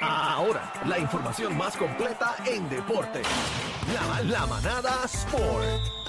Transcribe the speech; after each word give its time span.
Ahora, 0.00 0.72
la 0.86 0.98
información 0.98 1.56
más 1.56 1.76
completa 1.76 2.34
en 2.46 2.68
deporte. 2.70 3.20
La, 3.92 4.22
la 4.22 4.46
manada 4.46 5.04
Sport. 5.04 6.00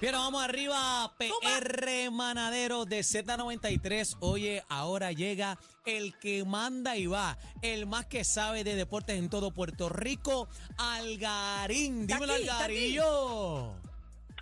Bien, 0.00 0.12
vamos 0.12 0.42
arriba, 0.42 1.12
PR 1.18 2.10
Manadero 2.10 2.84
de 2.84 3.00
Z93. 3.00 4.16
Oye, 4.20 4.62
ahora 4.68 5.12
llega 5.12 5.58
el 5.84 6.18
que 6.18 6.44
manda 6.44 6.96
y 6.96 7.06
va, 7.06 7.38
el 7.62 7.86
más 7.86 8.06
que 8.06 8.24
sabe 8.24 8.64
de 8.64 8.74
deportes 8.74 9.18
en 9.18 9.28
todo 9.28 9.52
Puerto 9.52 9.88
Rico, 9.88 10.48
Algarín. 10.76 12.06
Dímelo. 12.06 12.34
Algarillo. 12.34 13.85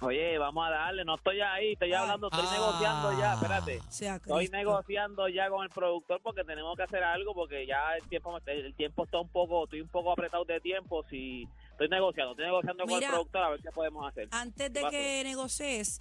Oye, 0.04 0.38
vamos 0.38 0.66
a 0.66 0.70
darle, 0.70 1.04
no 1.04 1.14
estoy 1.14 1.40
ahí, 1.40 1.72
estoy 1.72 1.88
Ay. 1.92 1.94
hablando, 1.94 2.28
estoy 2.30 2.46
Ah. 2.46 2.52
negociando 2.52 3.18
ya, 3.20 3.34
espérate. 3.34 3.80
Sea 3.88 4.16
Estoy 4.16 4.48
negociando 4.48 5.28
ya 5.28 5.48
con 5.48 5.64
el 5.64 5.70
productor 5.70 6.20
porque 6.22 6.44
tenemos 6.44 6.76
que 6.76 6.82
hacer 6.82 7.02
algo 7.02 7.34
porque 7.34 7.66
ya 7.66 7.96
el 7.96 8.06
tiempo 8.08 8.36
el 8.46 8.74
tiempo 8.74 9.04
está 9.04 9.18
un 9.18 9.28
poco, 9.30 9.64
estoy 9.64 9.80
un 9.80 9.88
poco 9.88 10.12
apretado 10.12 10.44
de 10.44 10.60
tiempo, 10.60 11.02
si 11.08 11.48
estoy 11.70 11.88
negociando, 11.88 12.32
estoy 12.32 12.46
negociando 12.46 12.84
con 12.84 13.02
el 13.02 13.08
productor 13.08 13.42
a 13.42 13.48
ver 13.50 13.60
qué 13.60 13.70
podemos 13.70 14.06
hacer. 14.06 14.28
Antes 14.30 14.72
de 14.72 14.80
¿Qué 14.82 14.90
que 14.90 15.22
negocies, 15.24 16.00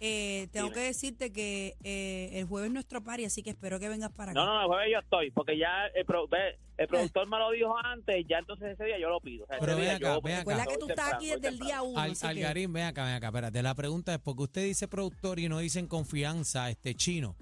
eh, 0.00 0.48
tengo 0.52 0.66
Dime. 0.68 0.74
que 0.76 0.80
decirte 0.86 1.32
que 1.32 1.76
eh, 1.82 2.30
el 2.34 2.46
jueves 2.46 2.68
es 2.68 2.72
nuestro 2.74 3.02
party, 3.02 3.24
así 3.24 3.42
que 3.42 3.50
espero 3.50 3.80
que 3.80 3.88
vengas 3.88 4.12
para 4.12 4.32
acá. 4.32 4.40
No, 4.40 4.46
no, 4.46 4.60
el 4.60 4.66
jueves 4.68 4.88
yo 4.92 4.98
estoy, 5.00 5.30
porque 5.32 5.58
ya 5.58 5.86
el, 5.94 6.04
pro- 6.04 6.28
ve, 6.28 6.38
Eh. 6.50 6.58
el 6.78 6.88
productor 6.88 7.26
me 7.28 7.38
lo 7.38 7.50
dijo 7.50 7.74
antes, 7.84 8.24
ya 8.28 8.38
entonces 8.38 8.72
ese 8.72 8.84
día 8.84 8.98
yo 9.00 9.08
lo 9.08 9.20
pido. 9.20 9.44
O 9.44 9.46
sea, 9.48 9.56
ese 9.56 9.66
Pero 9.66 9.76
ven 9.76 9.84
día 9.86 9.96
acá, 9.96 10.14
yo- 10.14 10.20
ven 10.22 10.32
acá. 10.34 10.40
Recuerda 10.40 10.66
que 10.66 10.78
tú 10.78 10.88
estás 10.88 11.12
aquí 11.14 11.26
desde 11.30 11.48
el 11.48 11.58
día 11.58 11.82
uno. 11.82 11.98
Al, 11.98 12.12
así 12.12 12.20
que- 12.22 12.26
Algarín, 12.28 12.72
ven 12.72 12.84
acá, 12.84 13.04
ven 13.04 13.14
acá, 13.14 13.26
espérate. 13.28 13.62
La 13.62 13.74
pregunta 13.74 14.14
es, 14.14 14.20
¿por 14.20 14.36
qué 14.36 14.42
usted 14.42 14.64
dice 14.64 14.86
productor 14.88 15.38
y 15.40 15.48
no 15.48 15.58
dicen 15.58 15.86
confianza, 15.86 16.70
este 16.70 16.94
chino? 16.94 17.36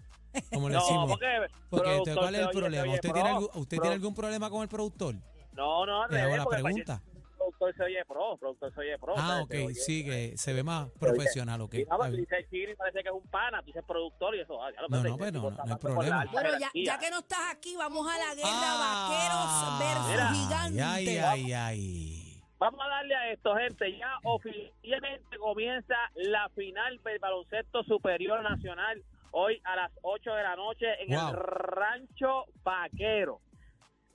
Como 0.53 0.69
le 0.69 0.75
No, 0.75 0.81
decimos. 0.83 1.09
porque, 1.11 1.27
Porque, 1.71 1.85
productor 1.89 2.15
¿cuál 2.19 2.35
es 2.35 2.41
el 2.41 2.47
oye- 2.49 2.59
problema? 2.59 2.83
oye 2.85 2.95
¿Usted, 2.95 3.09
pro, 3.09 3.15
tiene, 3.15 3.29
algún, 3.31 3.49
¿usted 3.55 3.77
pro. 3.77 3.83
tiene 3.83 3.95
algún 3.95 4.15
problema 4.15 4.51
con 4.51 4.63
el 4.63 4.69
productor? 4.69 5.15
No, 5.53 5.87
no, 5.87 6.03
al 6.03 6.11
Le 6.11 6.17
hago 6.21 6.25
revés, 6.27 6.37
la 6.39 6.45
porque 6.45 6.63
pregunta. 6.63 7.03
Productor 7.59 7.75
se 7.77 7.83
oye 7.85 8.05
pro, 8.05 8.37
productor 8.37 8.75
se 8.75 8.81
oye 8.81 8.99
pro. 8.99 9.15
Ah, 9.17 9.27
¿sabes? 9.27 9.45
ok, 9.45 9.55
oye- 9.69 9.75
sí, 9.75 10.05
que 10.05 10.37
se 10.37 10.53
ve 10.53 10.63
más 10.63 10.91
profesional, 10.99 11.61
ok. 11.63 11.75
Y 11.75 11.85
chino 12.51 12.73
y 12.73 12.77
parece 12.77 13.03
que 13.03 13.09
es 13.09 13.15
un 13.15 13.27
pana, 13.31 13.61
tú 13.61 13.67
dices 13.67 13.85
productor 13.87 14.35
y 14.37 14.41
eso. 14.41 14.63
ah, 14.63 14.71
ya 14.75 14.83
lo 14.83 14.89
No, 14.89 15.03
no, 15.03 15.17
pero 15.17 15.33
no, 15.33 15.51
no 15.51 15.63
hay 15.73 15.77
problema. 15.79 16.25
Bueno, 16.33 16.51
ya, 16.59 16.99
que 16.99 17.11
no 17.11 17.19
estás 17.21 17.39
aquí, 17.53 17.75
vamos 17.77 18.07
a 18.07 18.19
la 18.19 18.35
guerra 18.35 18.49
Ah, 18.53 19.09
vaqueros 19.09 19.79
Mira. 19.79 20.29
versus 20.29 20.39
gigantes. 20.39 20.83
Ay, 20.83 21.19
ay, 21.19 21.53
ay. 21.53 22.43
Vamos 22.59 22.81
a 22.83 22.89
darle 22.89 23.15
a 23.15 23.33
esto, 23.33 23.55
gente. 23.57 23.99
Ya 23.99 24.19
oficialmente 24.25 25.37
comienza 25.39 25.95
la 26.15 26.49
final 26.51 27.01
del 27.05 27.19
baloncesto 27.19 27.83
superior 27.85 28.43
nacional 28.43 29.03
hoy 29.33 29.61
a 29.65 29.77
las 29.77 29.93
8 30.03 30.33
de 30.33 30.43
la 30.43 30.57
noche 30.57 30.87
en 31.03 31.15
Wow. 31.15 31.29
el 31.31 31.37
Rancho 31.37 32.45
Vaquero. 32.63 33.41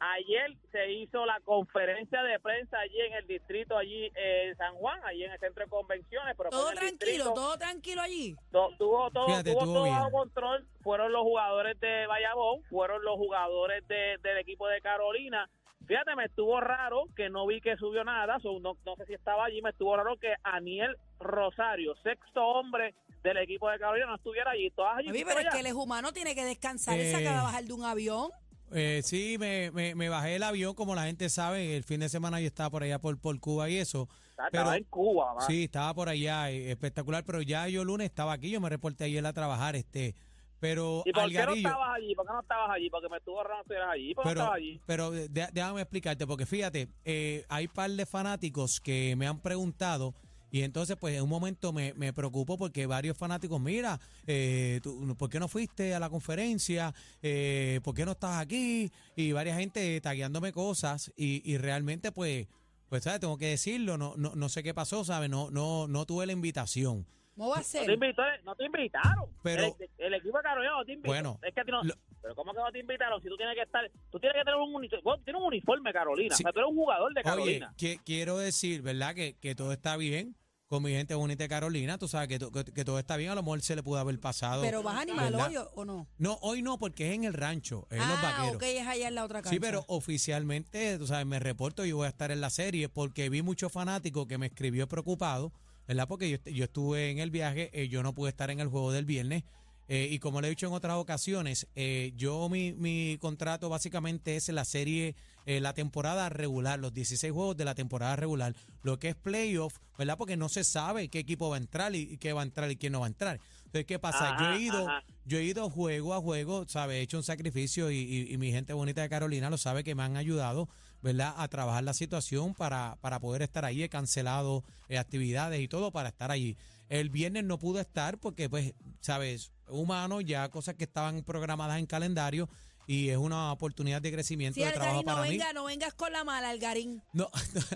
Ayer 0.04 0.58
se 0.72 0.92
hizo 0.94 1.28
la 1.28 1.40
conferencia 1.42 2.24
de 2.24 2.40
prensa 2.40 2.80
allí 2.80 3.00
en 3.02 3.14
el 3.14 3.28
distrito, 3.28 3.78
allí 3.78 4.12
en 4.16 4.56
San 4.58 4.74
Juan, 4.74 5.00
allí 5.06 5.24
en 5.26 5.32
el 5.32 5.40
centro 5.40 5.64
de 5.64 5.70
convenciones. 5.70 6.34
Pero 6.36 6.50
Todo 6.50 6.72
el 6.72 6.76
tranquilo, 6.80 7.06
distrito. 7.12 7.34
todo 7.36 7.58
tranquilo 7.58 8.02
allí. 8.02 8.36
To- 8.52 8.72
tuvo 8.80 9.12
todo, 9.12 9.28
Fíjate, 9.28 9.52
tuvo 9.52 9.64
todo 9.66 9.84
bajo 9.84 10.10
control. 10.12 10.68
Fueron 10.82 11.12
los 11.12 11.22
jugadores 11.22 11.80
de 11.80 12.08
Bayamón, 12.08 12.64
fueron 12.64 13.04
los 13.04 13.16
jugadores 13.18 13.88
de- 13.88 14.18
del 14.24 14.40
equipo 14.40 14.68
de 14.68 14.82
Carolina. 14.82 15.48
Fíjate, 15.88 16.16
me 16.16 16.26
estuvo 16.26 16.60
raro 16.60 17.04
que 17.16 17.30
no 17.30 17.46
vi 17.46 17.62
que 17.62 17.76
subió 17.78 18.04
nada. 18.04 18.40
so, 18.40 18.60
no, 18.60 18.78
no 18.84 18.96
sé 18.96 19.06
si 19.06 19.14
estaba 19.14 19.46
allí. 19.46 19.62
Me 19.62 19.70
estuvo 19.70 19.96
raro 19.96 20.18
que 20.18 20.34
Aniel 20.42 20.96
Rosario, 21.20 21.94
sexto 22.02 22.44
hombre 22.44 22.96
del 23.22 23.38
equipo 23.38 23.70
de 23.70 23.78
Carolina, 23.78 24.08
no 24.08 24.16
estuviera 24.16 24.50
allí. 24.50 24.72
Todas 24.72 24.98
allí. 24.98 25.10
A 25.10 25.12
mí, 25.12 25.20
¿tú 25.22 25.28
pero 25.28 25.42
es 25.42 25.50
que 25.54 25.60
él 25.60 25.66
es 25.68 25.74
humano, 25.74 26.12
tiene 26.12 26.34
que 26.34 26.44
descansar. 26.44 26.98
Él 27.00 27.06
se 27.06 27.22
Eh, 27.22 27.28
acaba 27.28 27.38
de 27.38 27.44
bajar 27.44 27.64
de 27.66 27.74
un 27.74 27.84
avión. 27.86 28.32
Eh, 28.74 29.02
sí, 29.04 29.38
me, 29.40 29.72
me, 29.72 29.96
me 29.96 30.10
bajé 30.10 30.36
el 30.36 30.44
avión, 30.44 30.74
como 30.74 30.96
la 30.96 31.04
gente 31.06 31.30
sabe, 31.30 31.76
el 31.76 31.84
fin 31.84 32.00
de 32.00 32.10
semana 32.10 32.40
yo 32.40 32.48
estaba 32.48 32.70
por 32.70 32.84
allá 32.84 33.00
por, 33.00 33.20
por 33.20 33.40
Cuba 33.40 33.70
y 33.70 33.78
eso. 33.78 34.08
Ah, 34.38 34.48
pero- 34.52 34.64
Estaba 34.64 34.78
en 34.78 34.84
Cuba, 34.86 35.34
ma. 35.36 35.42
Sí, 35.42 35.66
estaba 35.66 35.94
por 35.94 36.10
allá, 36.10 36.50
eh, 36.52 36.72
espectacular, 36.72 37.24
pero 37.26 37.42
ya 37.42 37.68
yo 37.68 37.84
lunes 37.84 38.06
estaba 38.06 38.34
aquí, 38.34 38.50
yo 38.50 38.62
me 38.62 38.70
reporté 38.70 39.04
ayer 39.06 39.26
a 39.26 39.34
trabajar, 39.34 39.76
este, 39.76 40.16
pero 40.60 41.04
¿Y 41.06 41.12
por 41.12 41.28
qué 41.30 41.44
no 41.46 41.54
estabas 41.54 41.90
allí? 41.96 42.16
¿Por 42.16 42.26
qué 42.28 42.34
no 42.34 42.40
estabas 42.42 42.70
allí? 42.70 42.90
Porque 42.90 43.10
me 43.10 43.18
estuvo 43.18 43.44
raro 43.44 43.64
que 43.68 43.76
allí. 43.76 44.14
¿Por 44.14 44.24
qué 44.24 44.30
no 44.30 44.34
pero, 44.34 44.42
estabas 44.42 44.58
allí? 44.58 44.82
pero 44.86 45.12
déjame 45.12 45.82
explicarte, 45.82 46.28
porque 46.28 46.46
fíjate, 46.46 46.88
eh, 47.04 47.46
hay 47.50 47.68
par 47.68 47.90
de 47.92 48.06
fanáticos 48.06 48.80
que 48.80 49.16
me 49.18 49.28
han 49.28 49.40
preguntado 49.40 50.14
y 50.52 50.64
entonces 50.64 50.98
pues 51.00 51.16
en 51.16 51.24
un 51.24 51.30
momento 51.30 51.72
me, 51.72 51.94
me 51.94 52.14
preocupo 52.14 52.58
porque 52.58 52.86
varios 52.86 53.18
fanáticos, 53.18 53.60
mira, 53.62 54.00
eh, 54.28 54.80
tú, 54.84 55.16
¿por 55.18 55.30
qué 55.30 55.40
no 55.40 55.48
fuiste 55.48 55.96
a 55.96 56.00
la 56.00 56.10
conferencia? 56.10 56.94
Eh, 57.22 57.80
¿Por 57.84 57.96
qué 57.96 58.06
no 58.06 58.12
estás 58.12 58.42
aquí? 58.42 58.92
Y 59.16 59.32
varias 59.32 59.58
gente 59.58 60.00
tagueándome 60.02 60.52
cosas 60.52 61.12
y, 61.16 61.42
y 61.50 61.58
realmente 61.58 62.12
pues, 62.12 62.48
pues 62.90 63.04
sabes, 63.04 63.22
tengo 63.22 63.38
que 63.38 63.48
decirlo, 63.48 63.98
no, 63.98 64.16
no, 64.18 64.36
no 64.36 64.50
sé 64.50 64.64
qué 64.64 64.74
pasó, 64.74 65.06
¿sabes? 65.06 65.30
No, 65.30 65.50
no, 65.50 65.88
no 65.88 66.06
tuve 66.06 66.26
la 66.26 66.34
invitación. 66.34 67.06
¿Cómo 67.36 67.50
va 67.50 67.56
a 67.56 67.60
No 67.60 67.64
te, 67.64 67.70
ser? 67.70 68.44
no 68.44 68.56
te 68.56 68.66
invitaron. 68.66 69.30
Pero- 69.44 69.64
el, 69.80 69.90
el 69.98 70.14
equipo 70.16 70.38
de 70.38 70.44
Carolina 70.44 70.74
no 70.78 70.86
te 70.86 70.92
invitó. 70.94 71.08
Bueno, 71.10 71.40
es 71.42 71.54
que 71.54 71.62
a 71.62 71.64
ti 71.66 71.72
no, 71.72 71.84
lo- 71.84 71.94
pero 72.22 72.36
¿cómo 72.36 72.54
que 72.54 72.60
no 72.60 72.72
te 72.72 72.80
invitaron? 72.80 73.22
Si 73.22 73.30
tú 73.30 73.38
tienes 73.38 73.56
que 73.56 73.62
estar, 73.64 73.90
tú 74.12 74.20
tienes 74.20 74.38
que 74.38 74.44
tener 74.46 74.60
un 74.60 74.76
uniforme, 74.76 75.24
tienes 75.24 75.42
un 75.42 75.48
uniforme 75.48 75.94
Carolina, 75.94 76.36
Sí. 76.36 76.44
o 76.44 76.46
sea, 76.46 76.52
tú 76.54 76.60
eres 76.60 76.70
un 76.70 76.78
jugador 76.78 77.14
de 77.14 77.20
Oye, 77.22 77.24
Carolina. 77.24 77.74
que- 77.78 78.00
quiero 78.06 78.38
decir, 78.38 78.82
¿verdad? 78.82 79.16
Que, 79.16 79.38
que 79.40 79.56
todo 79.56 79.72
está 79.72 79.98
bien 79.98 80.36
con 80.68 80.84
mi 80.84 80.92
gente 80.92 81.16
bonita 81.16 81.44
de 81.44 81.50
Carolina. 81.50 81.98
Tú 81.98 82.08
sabes 82.08 82.28
que, 82.30 82.40
to- 82.40 82.52
que, 82.52 82.64
que 82.64 82.86
todo 82.86 82.98
está 83.00 83.18
bien. 83.18 83.32
A 83.32 83.36
lo 83.36 83.42
mejor 83.44 83.62
se 83.62 83.76
le 83.76 83.84
pudo 83.84 83.98
haber 84.00 84.18
pasado. 84.20 84.62
¿Pero 84.62 84.84
vas 84.84 84.96
a 84.98 85.02
animar 85.02 85.34
hoy 85.36 85.56
o, 85.74 85.84
no? 85.84 86.08
No, 86.18 86.38
hoy 86.42 86.62
no, 86.62 86.78
porque 86.80 87.10
es 87.10 87.16
en 87.16 87.24
el 87.26 87.34
rancho, 87.34 87.88
es 87.90 88.00
en 88.02 88.08
los 88.08 88.18
ah, 88.20 88.22
vaqueros. 88.38 88.56
ok, 88.56 88.64
es 88.64 88.88
allá 88.88 89.08
en 89.08 89.16
la 89.16 89.26
otra 89.26 89.42
cancha. 89.42 89.50
Sí, 89.56 89.60
pero 89.60 89.84
oficialmente, 89.88 90.98
tú 90.98 91.08
sabes, 91.08 91.26
me 91.26 91.40
reporto 91.40 91.84
y 91.86 91.92
voy 91.92 92.06
a 92.06 92.10
estar 92.10 92.32
en 92.32 92.40
la 92.40 92.50
serie 92.50 92.88
porque 92.88 93.30
vi 93.30 93.42
muchos 93.42 93.72
fanáticos 93.72 94.28
que 94.28 94.38
me 94.38 94.46
escribió 94.46 94.88
preocupado, 94.88 95.52
¿verdad? 95.92 96.08
Porque 96.08 96.30
yo, 96.30 96.38
yo 96.52 96.64
estuve 96.64 97.10
en 97.12 97.20
el 97.20 97.32
viaje, 97.32 97.70
eh, 97.74 97.90
yo 97.90 98.02
no 98.02 98.14
pude 98.14 98.30
estar 98.30 98.50
en 98.50 98.60
el 98.62 98.68
juego 98.70 98.92
del 98.94 99.04
viernes. 99.06 99.44
eh, 99.90 100.08
y 100.10 100.20
como 100.20 100.40
le 100.40 100.48
he 100.48 100.50
dicho 100.52 100.68
en 100.68 100.74
otras 100.74 100.96
ocasiones, 100.96 101.68
eh, 101.76 102.14
yo 102.16 102.48
mi, 102.48 102.72
mi 102.72 103.18
contrato 103.20 103.68
básicamente 103.68 104.38
es 104.38 104.48
la 104.48 104.64
serie, 104.64 105.16
eh, 105.46 105.60
la 105.60 105.74
temporada 105.74 106.30
regular, 106.30 106.80
los 106.80 106.94
16 106.94 107.34
juegos 107.34 107.58
de 107.58 107.66
la 107.66 107.76
temporada 107.76 108.16
regular, 108.16 108.56
lo 108.84 109.00
que 109.00 109.10
es 109.10 109.16
playoff, 109.16 109.80
¿verdad? 109.98 110.18
Porque 110.18 110.38
no 110.38 110.48
se 110.48 110.64
sabe 110.64 111.10
qué 111.10 111.20
equipo 111.20 111.50
va 111.50 111.58
a 111.58 111.60
entrar 111.60 111.94
y, 111.94 112.04
y 112.14 112.18
qué 112.18 112.32
va 112.32 112.40
a 112.42 112.46
entrar 112.46 112.72
y 112.72 112.78
quién 112.78 112.94
no 112.94 113.02
va 113.02 113.08
a 113.08 113.10
entrar. 113.10 113.40
Entonces, 113.66 113.86
¿qué 113.86 114.00
pasa? 114.00 114.38
yo 114.40 114.46
he 114.54 114.60
ido, 114.60 114.88
ajá. 114.88 115.04
yo 115.26 115.38
he 115.40 115.44
ido 115.44 115.70
juego 115.70 116.14
a 116.14 116.22
juego, 116.22 116.66
¿sabe? 116.70 117.00
He 117.00 117.02
hecho 117.02 117.18
un 117.18 117.24
sacrificio 117.24 117.92
y, 117.92 117.98
y- 117.98 118.34
y 118.34 118.38
mi 118.38 118.52
gente 118.52 118.72
bonita 118.74 119.02
de 119.02 119.10
Carolina 119.10 119.50
lo 119.50 119.58
sabe 119.58 119.84
que 119.84 119.94
me 119.96 120.04
han 120.04 120.16
ayudado, 120.16 120.70
¿verdad? 121.02 121.34
A 121.38 121.48
trabajar 121.48 121.84
la 121.84 121.94
situación 121.94 122.54
para, 122.54 122.98
para 123.02 123.20
poder 123.20 123.42
estar 123.42 123.66
ahí. 123.66 123.84
He 123.84 123.90
cancelado 123.90 124.64
eh, 124.90 124.98
actividades 124.98 125.60
y 125.60 125.68
todo 125.68 125.92
para 125.92 126.10
estar 126.10 126.32
allí. 126.32 126.58
El 126.90 127.10
viernes 127.10 127.44
no 127.44 127.58
pude 127.58 127.82
estar 127.82 128.18
porque, 128.18 128.50
pues, 128.50 128.74
¿sabes? 129.00 129.52
Humano, 129.68 130.22
ya 130.22 130.50
cosas 130.50 130.76
que 130.76 130.84
estaban 130.84 131.24
programadas 131.24 131.80
en 131.80 131.86
calendario 131.86 132.50
y 132.88 133.10
es 133.10 133.18
una 133.18 133.54
oportunidad 133.54 134.02
de 134.02 134.12
crecimiento 134.12 134.56
Sí, 134.60 134.66
de 134.66 134.72
trabajo 134.72 135.00
Algarín, 135.00 135.06
no 135.06 135.14
para 135.16 135.24
mí. 135.30 135.38
venga, 135.38 135.54
no 135.54 135.64
vengas 135.66 135.94
con 135.94 136.12
la 136.12 136.24
mala, 136.26 136.50
Algarín. 136.50 137.02
No, 137.14 137.30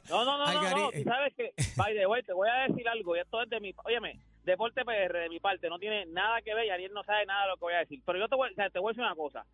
No, 0.09 0.25
no, 0.25 0.37
no, 0.37 0.37
no, 0.39 0.45
Algarín, 0.45 0.83
no, 0.83 0.91
tú 0.91 0.97
eh. 0.97 1.03
sabes 1.05 1.33
que, 1.35 1.53
by 1.77 1.93
the 1.95 2.05
way, 2.07 2.21
te 2.23 2.33
voy 2.33 2.49
a 2.49 2.67
decir 2.67 2.85
algo, 2.89 3.15
y 3.15 3.19
esto 3.19 3.41
es 3.41 3.49
de 3.49 3.59
mi, 3.61 3.73
óyeme, 3.85 4.19
Deporte 4.43 4.83
PR 4.83 5.17
de 5.21 5.29
mi 5.29 5.39
parte, 5.39 5.69
no 5.69 5.79
tiene 5.79 6.05
nada 6.07 6.41
que 6.41 6.53
ver, 6.53 6.65
y 6.65 6.69
Ariel 6.69 6.91
no 6.93 7.03
sabe 7.03 7.25
nada 7.25 7.43
de 7.43 7.49
lo 7.49 7.55
que 7.55 7.61
voy 7.65 7.73
a 7.75 7.79
decir, 7.79 8.01
pero 8.05 8.19
yo 8.19 8.27
te 8.27 8.35
voy, 8.35 8.51
o 8.51 8.55
sea, 8.55 8.69
te 8.69 8.79
voy 8.79 8.89
a 8.89 8.93
decir 8.93 9.03
una 9.05 9.15
cosa, 9.15 9.45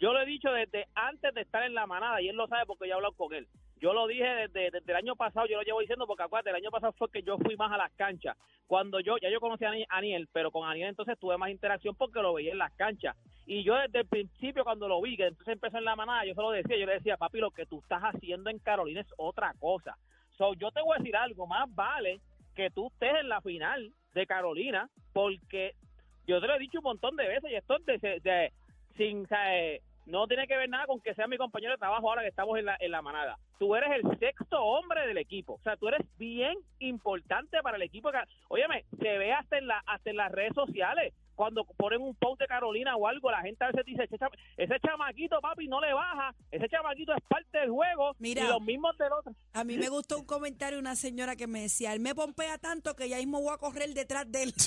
yo 0.00 0.12
lo 0.12 0.20
he 0.20 0.26
dicho 0.26 0.52
desde 0.52 0.86
antes 0.94 1.34
de 1.34 1.40
estar 1.42 1.62
en 1.62 1.74
la 1.74 1.86
manada, 1.86 2.20
y 2.22 2.28
él 2.28 2.36
lo 2.36 2.46
sabe 2.48 2.66
porque 2.66 2.86
yo 2.86 2.92
he 2.92 2.94
hablado 2.94 3.14
con 3.14 3.32
él, 3.34 3.46
yo 3.80 3.92
lo 3.92 4.06
dije 4.06 4.24
desde, 4.24 4.70
desde 4.70 4.92
el 4.92 4.96
año 4.96 5.14
pasado, 5.16 5.46
yo 5.46 5.56
lo 5.56 5.62
llevo 5.62 5.80
diciendo 5.80 6.06
porque 6.06 6.24
acuérdate, 6.24 6.50
el 6.50 6.56
año 6.56 6.70
pasado 6.70 6.92
fue 6.92 7.10
que 7.10 7.22
yo 7.22 7.38
fui 7.38 7.56
más 7.56 7.70
a 7.72 7.76
las 7.76 7.92
canchas, 7.92 8.36
cuando 8.66 9.00
yo, 9.00 9.16
ya 9.18 9.30
yo 9.30 9.40
conocí 9.40 9.64
a 9.64 9.70
Ani- 9.70 9.86
a 9.88 9.98
Aniel, 9.98 10.28
pero 10.32 10.50
con 10.50 10.68
Aniel 10.68 10.88
entonces 10.90 11.18
tuve 11.18 11.38
más 11.38 11.50
interacción 11.50 11.94
porque 11.94 12.20
lo 12.20 12.34
veía 12.34 12.52
en 12.52 12.58
las 12.58 12.72
canchas, 12.74 13.16
y 13.46 13.62
yo 13.62 13.76
desde 13.76 14.00
el 14.00 14.06
principio 14.06 14.64
cuando 14.64 14.88
lo 14.88 15.00
vi, 15.00 15.16
que 15.16 15.26
entonces 15.26 15.54
empezó 15.54 15.78
en 15.78 15.84
la 15.84 15.96
manada, 15.96 16.24
yo 16.24 16.34
se 16.34 16.42
lo 16.42 16.50
decía, 16.50 16.76
yo 16.76 16.86
le 16.86 16.94
decía, 16.94 17.16
papi, 17.16 17.38
lo 17.38 17.50
que 17.50 17.66
tú 17.66 17.78
estás 17.80 18.02
haciendo 18.02 18.50
en 18.50 18.58
Carolina 18.58 19.00
es 19.00 19.12
otra 19.16 19.54
cosa. 19.58 19.96
So, 20.36 20.54
yo 20.54 20.70
te 20.70 20.80
voy 20.82 20.94
a 20.94 20.98
decir 20.98 21.16
algo, 21.16 21.46
más 21.46 21.72
vale 21.74 22.20
que 22.54 22.70
tú 22.70 22.88
estés 22.88 23.14
en 23.20 23.28
la 23.28 23.40
final 23.40 23.90
de 24.12 24.26
Carolina, 24.26 24.88
porque 25.12 25.72
yo 26.26 26.40
te 26.40 26.46
lo 26.46 26.54
he 26.54 26.58
dicho 26.58 26.78
un 26.78 26.84
montón 26.84 27.16
de 27.16 27.26
veces 27.26 27.50
y 27.50 27.54
esto 27.54 27.76
es 27.86 28.02
de, 28.22 28.52
sin, 28.96 29.26
sea, 29.28 29.56
eh, 29.58 29.80
no 30.08 30.26
tiene 30.26 30.46
que 30.46 30.56
ver 30.56 30.68
nada 30.68 30.86
con 30.86 31.00
que 31.00 31.14
sea 31.14 31.26
mi 31.26 31.36
compañero 31.36 31.72
de 31.72 31.78
trabajo 31.78 32.08
ahora 32.08 32.22
que 32.22 32.28
estamos 32.28 32.58
en 32.58 32.64
la, 32.64 32.76
en 32.80 32.90
la 32.90 33.02
manada. 33.02 33.38
Tú 33.58 33.74
eres 33.76 33.90
el 33.92 34.18
sexto 34.18 34.62
hombre 34.62 35.06
del 35.06 35.18
equipo, 35.18 35.54
o 35.54 35.60
sea, 35.62 35.76
tú 35.76 35.88
eres 35.88 36.00
bien 36.16 36.56
importante 36.78 37.60
para 37.62 37.76
el 37.76 37.82
equipo. 37.82 38.10
Óyeme, 38.48 38.84
se 38.98 39.18
ve 39.18 39.32
hasta 39.32 39.58
en, 39.58 39.66
la, 39.66 39.82
hasta 39.86 40.10
en 40.10 40.16
las 40.16 40.32
redes 40.32 40.54
sociales. 40.54 41.12
Cuando 41.38 41.64
ponen 41.64 42.02
un 42.02 42.16
post 42.16 42.40
de 42.40 42.48
Carolina 42.48 42.96
o 42.96 43.06
algo, 43.06 43.30
la 43.30 43.40
gente 43.42 43.62
a 43.64 43.68
veces 43.68 43.84
dice, 43.86 44.02
ese, 44.02 44.18
chama- 44.18 44.34
ese 44.56 44.80
chamaquito, 44.80 45.40
papi, 45.40 45.68
no 45.68 45.80
le 45.80 45.92
baja, 45.94 46.34
ese 46.50 46.68
chamaquito 46.68 47.12
es 47.14 47.22
parte 47.28 47.58
del 47.58 47.70
juego 47.70 48.16
Mira. 48.18 48.42
y 48.44 48.48
los 48.48 48.60
mismos 48.60 48.98
del 48.98 49.12
otro. 49.12 49.32
A 49.52 49.62
mí 49.62 49.78
me 49.78 49.88
gustó 49.88 50.18
un 50.18 50.26
comentario 50.26 50.78
de 50.78 50.80
una 50.80 50.96
señora 50.96 51.36
que 51.36 51.46
me 51.46 51.60
decía, 51.60 51.92
él 51.92 52.00
me 52.00 52.12
pompea 52.12 52.58
tanto 52.58 52.96
que 52.96 53.08
ya 53.08 53.18
mismo 53.18 53.40
voy 53.40 53.54
a 53.54 53.58
correr 53.58 53.90
detrás 53.94 54.30
de 54.32 54.42
él. 54.42 54.52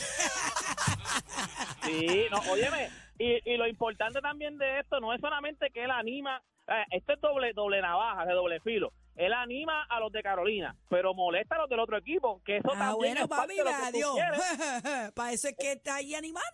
Sí, 1.84 2.26
no, 2.32 2.38
óyeme, 2.52 2.90
y, 3.20 3.38
y 3.52 3.58
lo 3.58 3.68
importante 3.68 4.22
también 4.22 4.58
de 4.58 4.80
esto 4.80 5.00
no 5.00 5.14
es 5.14 5.20
solamente 5.20 5.70
que 5.72 5.84
él 5.84 5.92
anima, 5.92 6.42
eh, 6.68 6.86
esto 6.92 7.14
es 7.14 7.20
doble, 7.22 7.52
doble 7.54 7.82
navaja, 7.82 8.26
de 8.26 8.34
doble 8.34 8.60
filo. 8.62 8.94
Él 9.16 9.34
anima 9.34 9.84
a 9.90 10.00
los 10.00 10.12
de 10.12 10.24
Carolina, 10.24 10.76
pero 10.90 11.14
molesta 11.14 11.56
a 11.56 11.60
los 11.60 11.70
del 11.70 11.80
otro 11.80 11.98
equipo, 11.98 12.42
que 12.46 12.58
eso 12.58 12.70
Ah, 12.74 12.78
también 12.78 12.96
bueno, 13.16 13.22
es 13.22 13.28
parte 13.28 13.42
papi, 13.48 13.58
de 13.58 13.64
lo 13.64 13.70
que 13.70 13.76
tú 13.78 13.84
adiós. 13.84 14.14
quieres. 14.16 15.12
Para 15.16 15.32
eso 15.34 15.48
es 15.50 15.56
que 15.58 15.72
está 15.74 15.96
ahí 15.96 16.16
animando. 16.16 16.48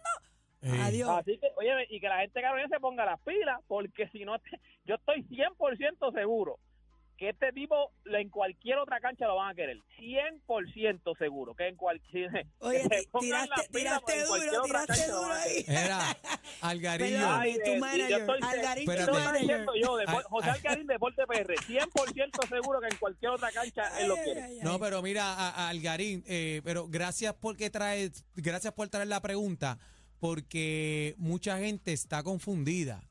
Eh, 0.63 0.71
Adiós. 0.81 1.09
Así 1.09 1.37
que, 1.37 1.51
oye, 1.55 1.85
y 1.89 1.99
que 1.99 2.09
la 2.09 2.17
gente 2.21 2.39
de 2.39 2.43
Carolina 2.43 2.67
se 2.67 2.79
ponga 2.79 3.05
las 3.05 3.19
pilas, 3.21 3.59
porque 3.67 4.07
si 4.09 4.25
no, 4.25 4.35
yo 4.85 4.95
estoy 4.95 5.21
100% 5.23 6.13
seguro 6.13 6.57
que 7.17 7.29
este 7.29 7.51
tipo 7.51 7.91
en 8.05 8.29
cualquier 8.29 8.77
otra 8.77 8.99
cancha 8.99 9.25
lo 9.25 9.35
van 9.35 9.51
a 9.51 9.55
querer. 9.55 9.77
100% 9.99 11.17
seguro 11.17 11.55
que 11.55 11.67
en 11.67 11.75
cualquier. 11.75 12.47
Oye, 12.59 12.87
tiraste, 13.19 13.69
tiraste 13.71 14.23
duro, 14.23 14.63
otra 14.63 14.85
tiraste 14.85 15.11
duro 15.11 15.33
ahí. 15.33 15.65
Era 15.67 16.17
Algarillo. 16.61 17.27
Ay, 17.27 17.57
tu 17.65 17.75
manager, 17.77 18.27
diciendo 19.39 19.71
yo, 19.75 19.97
José. 20.29 20.49
Algarín, 20.51 20.87
Deporte 20.87 21.23
PR, 21.27 21.55
100% 21.55 22.47
seguro 22.49 22.79
que 22.79 22.87
en 22.87 22.97
cualquier 22.97 23.31
otra 23.31 23.51
cancha 23.51 23.99
él 23.99 24.09
lo 24.09 24.15
quiere. 24.15 24.59
No, 24.61 24.79
pero 24.79 25.01
mira, 25.01 25.33
a, 25.33 25.49
a 25.49 25.69
Algarín, 25.69 26.23
eh, 26.27 26.61
pero 26.63 26.87
gracias 26.87 27.33
porque 27.33 27.69
traes, 27.69 28.23
gracias 28.35 28.73
por 28.73 28.89
traer 28.89 29.07
la 29.07 29.21
pregunta, 29.21 29.79
porque 30.19 31.15
mucha 31.17 31.57
gente 31.57 31.93
está 31.93 32.21
confundida. 32.21 33.06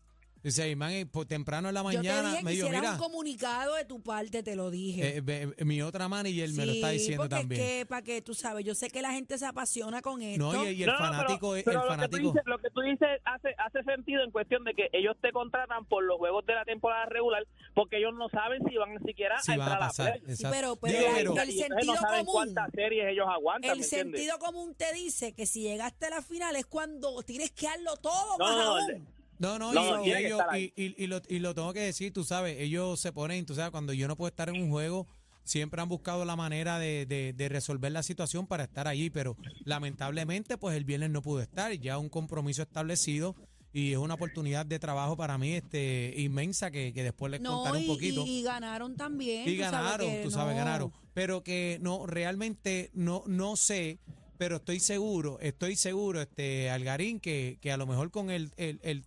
O 0.46 0.50
sea, 0.50 0.76
man, 0.76 0.92
eh, 0.92 1.06
por 1.06 1.26
temprano 1.26 1.68
en 1.68 1.74
la 1.74 1.82
Yo 1.82 1.90
te 1.90 1.96
mañana 1.96 2.22
dije 2.28 2.38
que 2.38 2.44
me 2.44 2.50
dijo, 2.52 2.68
mira, 2.68 2.92
un 2.92 2.98
comunicado 2.98 3.74
de 3.74 3.84
tu 3.84 4.00
parte, 4.02 4.42
te 4.42 4.54
lo 4.54 4.70
dije. 4.70 5.16
eh, 5.16 5.20
ve- 5.20 5.54
mi 5.64 5.82
otra 5.82 6.08
manager 6.08 6.48
me 6.50 6.66
lo 6.66 6.72
está 6.72 6.90
diciendo 6.90 7.22
porque 7.24 7.36
también. 7.36 7.60
Es 7.60 7.68
que, 7.68 7.86
para 7.86 8.02
que 8.02 8.22
tú 8.22 8.34
sabes, 8.34 8.64
yo 8.64 8.74
sé 8.74 8.88
que 8.90 9.02
la 9.02 9.12
gente 9.12 9.36
se 9.38 9.46
apasiona 9.46 10.02
con 10.02 10.22
esto. 10.22 10.52
No, 10.52 10.64
y, 10.64 10.74
y 10.74 10.82
el 10.82 10.86
No, 10.88 10.92
no, 10.92 10.98
pero- 10.98 11.12
fanático, 11.12 11.54
pero 11.64 11.70
el 11.70 11.76
lo 11.76 11.80
que 11.82 11.86
tú 11.86 11.88
fanático. 11.88 12.18
dices- 12.32 12.42
Lo 12.46 12.58
que 12.58 12.70
tú 12.70 12.80
dices 12.82 13.08
hace, 13.24 13.48
hace 13.58 13.82
sentido 13.82 14.22
en 14.22 14.30
cuestión 14.30 14.62
de 14.64 14.74
que 14.74 14.88
ellos 14.92 15.16
te 15.20 15.32
contratan 15.32 15.84
por 15.86 16.04
los 16.04 16.16
juegos 16.18 16.46
de 16.46 16.54
la 16.54 16.64
temporada 16.64 17.06
regular 17.06 17.44
porque 17.74 17.98
ellos 17.98 18.14
no 18.16 18.28
saben 18.28 18.62
si 18.68 18.76
van 18.76 19.02
siquiera 19.04 19.36
Sí 19.42 19.52
a 19.52 19.56
van 19.56 19.68
entrar 19.68 19.72
a 19.72 19.76
a 19.76 19.80
la 19.80 19.86
pasar. 19.88 20.20
play. 20.20 20.36
Sí, 20.36 20.44
pero, 20.50 20.76
pero 20.76 20.98
Digo, 20.98 21.10
el- 21.10 21.16
pero- 21.16 21.42
el, 21.42 21.52
sentido 21.52 21.94
no 21.94 22.00
saben 22.00 22.24
común. 22.24 22.32
cuántas 22.54 22.70
series 22.72 23.06
ellos 23.10 23.26
aguantan, 23.28 23.70
El 23.72 23.78
¿me 23.78 23.84
entiendes? 23.84 24.20
sentido 24.20 24.38
común 24.38 24.74
te 24.76 24.92
dice 24.94 25.32
que 25.34 25.46
si 25.46 25.62
llegaste 25.62 26.06
a 26.06 26.10
la 26.10 26.22
final 26.22 26.54
es 26.56 26.66
cuando 26.66 27.22
tienes 27.22 27.50
que 27.50 27.66
darlo 27.66 27.96
todo, 27.96 28.38
No, 28.38 28.44
más 28.44 28.56
no, 28.56 28.64
no, 28.64 28.70
aún. 28.94 29.15
No, 29.38 29.58
no, 29.58 29.72
No, 29.72 30.04
y- 30.06 30.12
ellos- 30.12 30.40
y, 30.56 30.72
y- 30.76 30.94
y 30.96 31.06
lo, 31.06 31.20
y 31.28 31.38
lo 31.40 31.54
tengo 31.54 31.72
que 31.72 31.80
decir, 31.80 32.12
tú 32.12 32.24
sabes, 32.24 32.58
ellos 32.60 32.98
se 33.00 33.12
ponen, 33.12 33.44
tú 33.46 33.54
sabes, 33.54 33.70
cuando 33.70 33.92
yo 33.92 34.08
no 34.08 34.16
puedo 34.16 34.28
estar 34.28 34.48
en 34.48 34.62
un 34.62 34.70
juego, 34.70 35.06
siempre 35.44 35.80
han 35.80 35.88
buscado 35.88 36.24
la 36.24 36.34
manera 36.36 36.78
de, 36.78 37.06
de- 37.06 37.32
de 37.32 37.48
resolver 37.48 37.92
la 37.92 38.02
situación 38.02 38.46
para 38.46 38.64
estar 38.64 38.88
allí, 38.88 39.10
pero 39.10 39.36
lamentablemente, 39.64 40.56
pues 40.58 40.76
el 40.76 40.84
viernes 40.84 41.10
no 41.10 41.22
pudo 41.22 41.40
estar, 41.42 41.72
ya 41.72 41.98
un 41.98 42.08
compromiso 42.08 42.62
establecido 42.62 43.36
y 43.72 43.92
es 43.92 43.98
una 43.98 44.14
oportunidad 44.14 44.64
de 44.64 44.78
trabajo 44.78 45.16
para 45.18 45.36
mí 45.36 45.52
este 45.52 46.14
inmensa 46.16 46.70
que, 46.70 46.92
que 46.94 47.02
después 47.02 47.30
les 47.30 47.40
No, 47.42 47.56
contaré 47.62 47.78
un 47.80 47.86
poquito. 47.86 48.24
y- 48.26 48.38
y 48.38 48.42
ganaron 48.42 48.96
también. 48.96 49.42
Y 49.48 49.56
tú 49.56 49.62
sabes 49.62 49.72
ganaron, 49.72 50.10
que 50.10 50.22
tú 50.24 50.30
sabes, 50.30 50.54
no- 50.54 50.58
ganaron. 50.64 50.92
Pero 51.12 51.42
que 51.44 51.78
no, 51.82 52.06
realmente 52.06 52.90
no, 52.94 53.22
no 53.26 53.56
sé, 53.56 53.98
pero 54.38 54.56
estoy 54.56 54.80
seguro, 54.80 55.38
estoy 55.40 55.76
seguro, 55.76 56.20
este, 56.22 56.70
Algarín, 56.70 57.20
que, 57.20 57.58
que 57.60 57.70
a 57.70 57.76
lo 57.76 57.86
mejor 57.86 58.10
con 58.10 58.30
el, 58.30 58.50
el, 58.56 58.80
el 58.82 59.04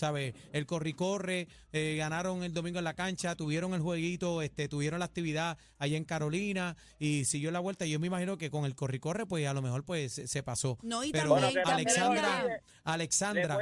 ¿sabe? 0.00 0.34
El 0.52 0.64
corri-corre, 0.66 1.46
eh, 1.72 1.94
ganaron 1.98 2.42
el 2.42 2.54
domingo 2.54 2.78
en 2.78 2.84
la 2.84 2.94
cancha, 2.94 3.34
tuvieron 3.36 3.74
el 3.74 3.80
jueguito, 3.82 4.40
este, 4.40 4.66
tuvieron 4.66 4.98
la 5.00 5.04
actividad 5.04 5.58
allá 5.78 5.96
en 5.98 6.04
Carolina 6.04 6.74
y 6.98 7.26
siguió 7.26 7.50
la 7.50 7.60
vuelta. 7.60 7.84
Yo 7.84 8.00
me 8.00 8.06
imagino 8.06 8.38
que 8.38 8.50
con 8.50 8.64
el 8.64 8.74
corri-corre, 8.74 9.26
pues 9.26 9.46
a 9.46 9.52
lo 9.52 9.60
mejor 9.60 9.84
pues 9.84 10.12
se, 10.14 10.26
se 10.26 10.42
pasó. 10.42 10.78
No, 10.82 11.04
y 11.04 11.12
Pero 11.12 11.30
también, 11.34 11.52
Bueno, 11.52 11.60
que 11.60 11.68
también 11.68 11.88
Alexandra, 11.88 12.60
Alexandra, 12.84 13.58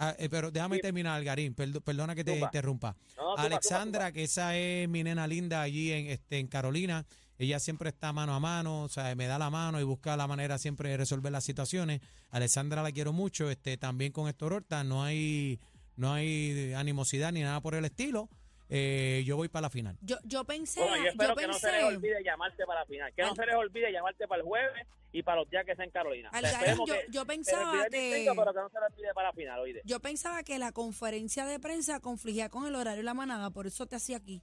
ah, 0.00 0.14
eh, 0.18 0.28
pero 0.28 0.50
déjame 0.50 0.76
Sí. 0.76 0.82
terminar, 0.82 1.16
Algarín, 1.16 1.54
perdo- 1.54 1.80
perdona 1.80 2.14
que 2.14 2.24
te 2.24 2.36
interrumpa. 2.38 2.96
No, 3.16 3.36
Alexandra, 3.36 4.10
que 4.12 4.24
esa 4.24 4.56
es 4.56 4.88
mi 4.88 5.04
nena 5.04 5.26
linda 5.26 5.62
allí 5.62 5.92
en, 5.92 6.06
este, 6.08 6.38
en 6.38 6.48
Carolina, 6.48 7.06
ella 7.40 7.58
siempre 7.58 7.88
está 7.88 8.12
mano 8.12 8.34
a 8.34 8.38
mano, 8.40 8.82
o 8.82 8.88
sea, 8.90 9.14
me 9.14 9.26
da 9.26 9.38
la 9.38 9.48
mano 9.48 9.80
y 9.80 9.82
busca 9.82 10.14
la 10.14 10.26
manera 10.26 10.58
siempre 10.58 10.90
de 10.90 10.98
resolver 10.98 11.32
las 11.32 11.42
situaciones. 11.42 12.02
Alexandra 12.30 12.82
la 12.82 12.92
quiero 12.92 13.14
mucho, 13.14 13.50
este, 13.50 13.78
también 13.78 14.12
con 14.12 14.28
Héctor 14.28 14.52
Horta, 14.52 14.84
no 14.84 15.02
hay, 15.02 15.58
no 15.96 16.12
hay 16.12 16.74
animosidad 16.74 17.32
ni 17.32 17.40
nada 17.40 17.60
por 17.62 17.74
el 17.74 17.86
estilo. 17.86 18.28
Eh, 18.68 19.24
yo 19.26 19.36
voy 19.36 19.48
para 19.48 19.62
la 19.62 19.70
final. 19.70 19.96
yo, 20.02 20.16
yo 20.24 20.44
pensé, 20.44 20.80
Bueno, 20.80 20.96
yo 20.98 21.02
yo 21.04 21.08
espero 21.10 21.34
que 21.34 21.46
no 21.46 21.54
se 21.54 21.66
les 21.72 21.80
pensé, 21.80 21.96
olvide 21.96 22.22
llamarte 22.22 22.64
para 22.66 22.80
la 22.80 22.86
final. 22.86 23.12
Que 23.14 23.22
no 23.22 23.28
Al- 23.30 23.36
se 23.36 23.46
les 23.46 23.54
olvide 23.56 23.90
llamarte 23.90 24.28
para 24.28 24.42
el 24.42 24.46
jueves 24.46 24.86
y 25.10 25.22
para 25.22 25.40
los 25.40 25.50
días 25.50 25.64
que 25.64 25.74
sea 25.74 25.84
en 25.86 25.90
Carolina. 25.90 26.30
Esperemos 26.32 26.86
yo, 26.88 26.94
que 26.94 27.06
yo 27.10 27.26
pensaba 27.26 27.86
que 27.88 27.98
distrito, 28.00 28.32
pero 28.36 28.52
que 28.52 28.60
no 28.60 28.68
se 28.68 28.78
les 28.80 28.92
olvide 28.92 29.14
para 29.14 29.28
la 29.30 29.32
final, 29.34 29.60
oíste. 29.60 29.80
yo 29.84 29.98
pensaba 29.98 30.42
que 30.44 30.58
la 30.58 30.70
conferencia 30.70 31.46
de 31.46 31.58
prensa 31.58 31.98
confligía 32.00 32.48
con 32.50 32.66
el 32.66 32.74
horario 32.76 32.98
de 32.98 33.02
la 33.04 33.14
manada, 33.14 33.50
por 33.50 33.66
eso 33.66 33.86
te 33.86 33.96
hacía 33.96 34.18
aquí. 34.18 34.40